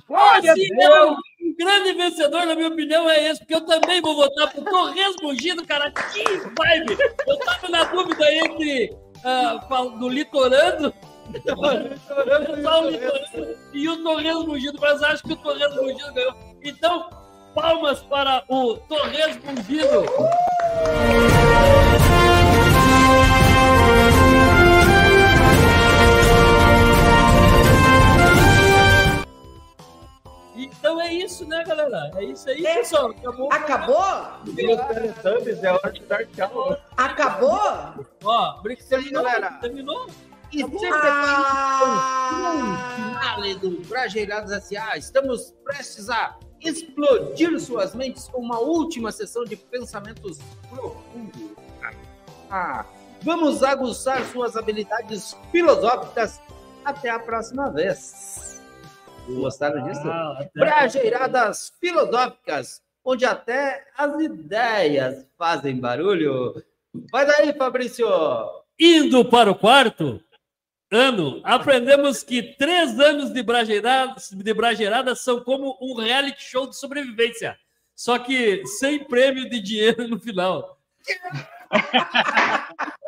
[0.09, 4.51] Olha, não, um grande vencedor, na minha opinião, é esse, porque eu também vou votar
[4.51, 6.97] pro Torresmo Ungido, cara, que vibe!
[7.27, 8.97] Eu tava na dúvida entre
[9.69, 10.93] fal- do Litorando
[13.73, 16.35] e o Torresmo Mungido, mas acho que o Torresmo Mungido ganhou.
[16.63, 17.09] Então,
[17.53, 20.05] palmas para o Torresmo Mungido.
[30.55, 32.11] Então é isso, né, galera?
[32.15, 33.11] É isso aí, pessoal.
[33.11, 33.51] Acabou.
[33.51, 34.05] Acabou?
[34.53, 36.77] Meus é hora de dar tchau.
[36.95, 38.05] Acabou?
[38.23, 39.51] Ó, Terminou, galera.
[39.61, 40.07] Terminou?
[40.51, 42.93] E sempre Ah.
[42.95, 44.97] finale do Brajeirados S.A.
[44.97, 50.39] Estamos prestes a explodir suas mentes com uma última sessão de pensamentos
[50.69, 51.51] profundos.
[52.49, 52.85] Ah,
[53.23, 56.41] vamos aguçar suas habilidades filosóficas.
[56.85, 58.61] Até a próxima vez.
[59.27, 59.99] Gostaram disso?
[60.05, 66.63] Ah, Brajeiradas filosóficas, onde até as ideias fazem barulho.
[67.11, 68.07] Vai daí, Fabrício!
[68.79, 70.21] Indo para o quarto
[70.91, 76.77] ano, aprendemos que três anos de brageiradas, de brageiradas são como um reality show de
[76.77, 77.57] sobrevivência,
[77.95, 80.77] só que sem prêmio de dinheiro no final.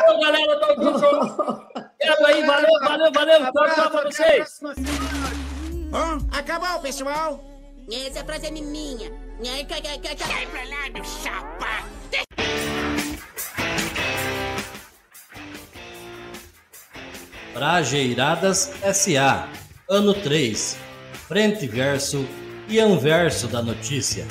[0.10, 1.92] Ô, galera, tá aqui, show.
[2.00, 3.40] Quero aí, valeu, valeu, valeu.
[3.52, 4.60] Tchau, tchau pra vocês.
[6.32, 7.44] Acabou, pessoal.
[7.92, 9.12] Essa frase é minha.
[9.42, 9.66] Sai
[10.48, 12.39] pra lá, meu chapa.
[17.54, 19.50] Trajeiradas SA,
[19.90, 20.78] ano 3,
[21.28, 22.26] frente verso
[22.68, 24.26] e anverso da notícia.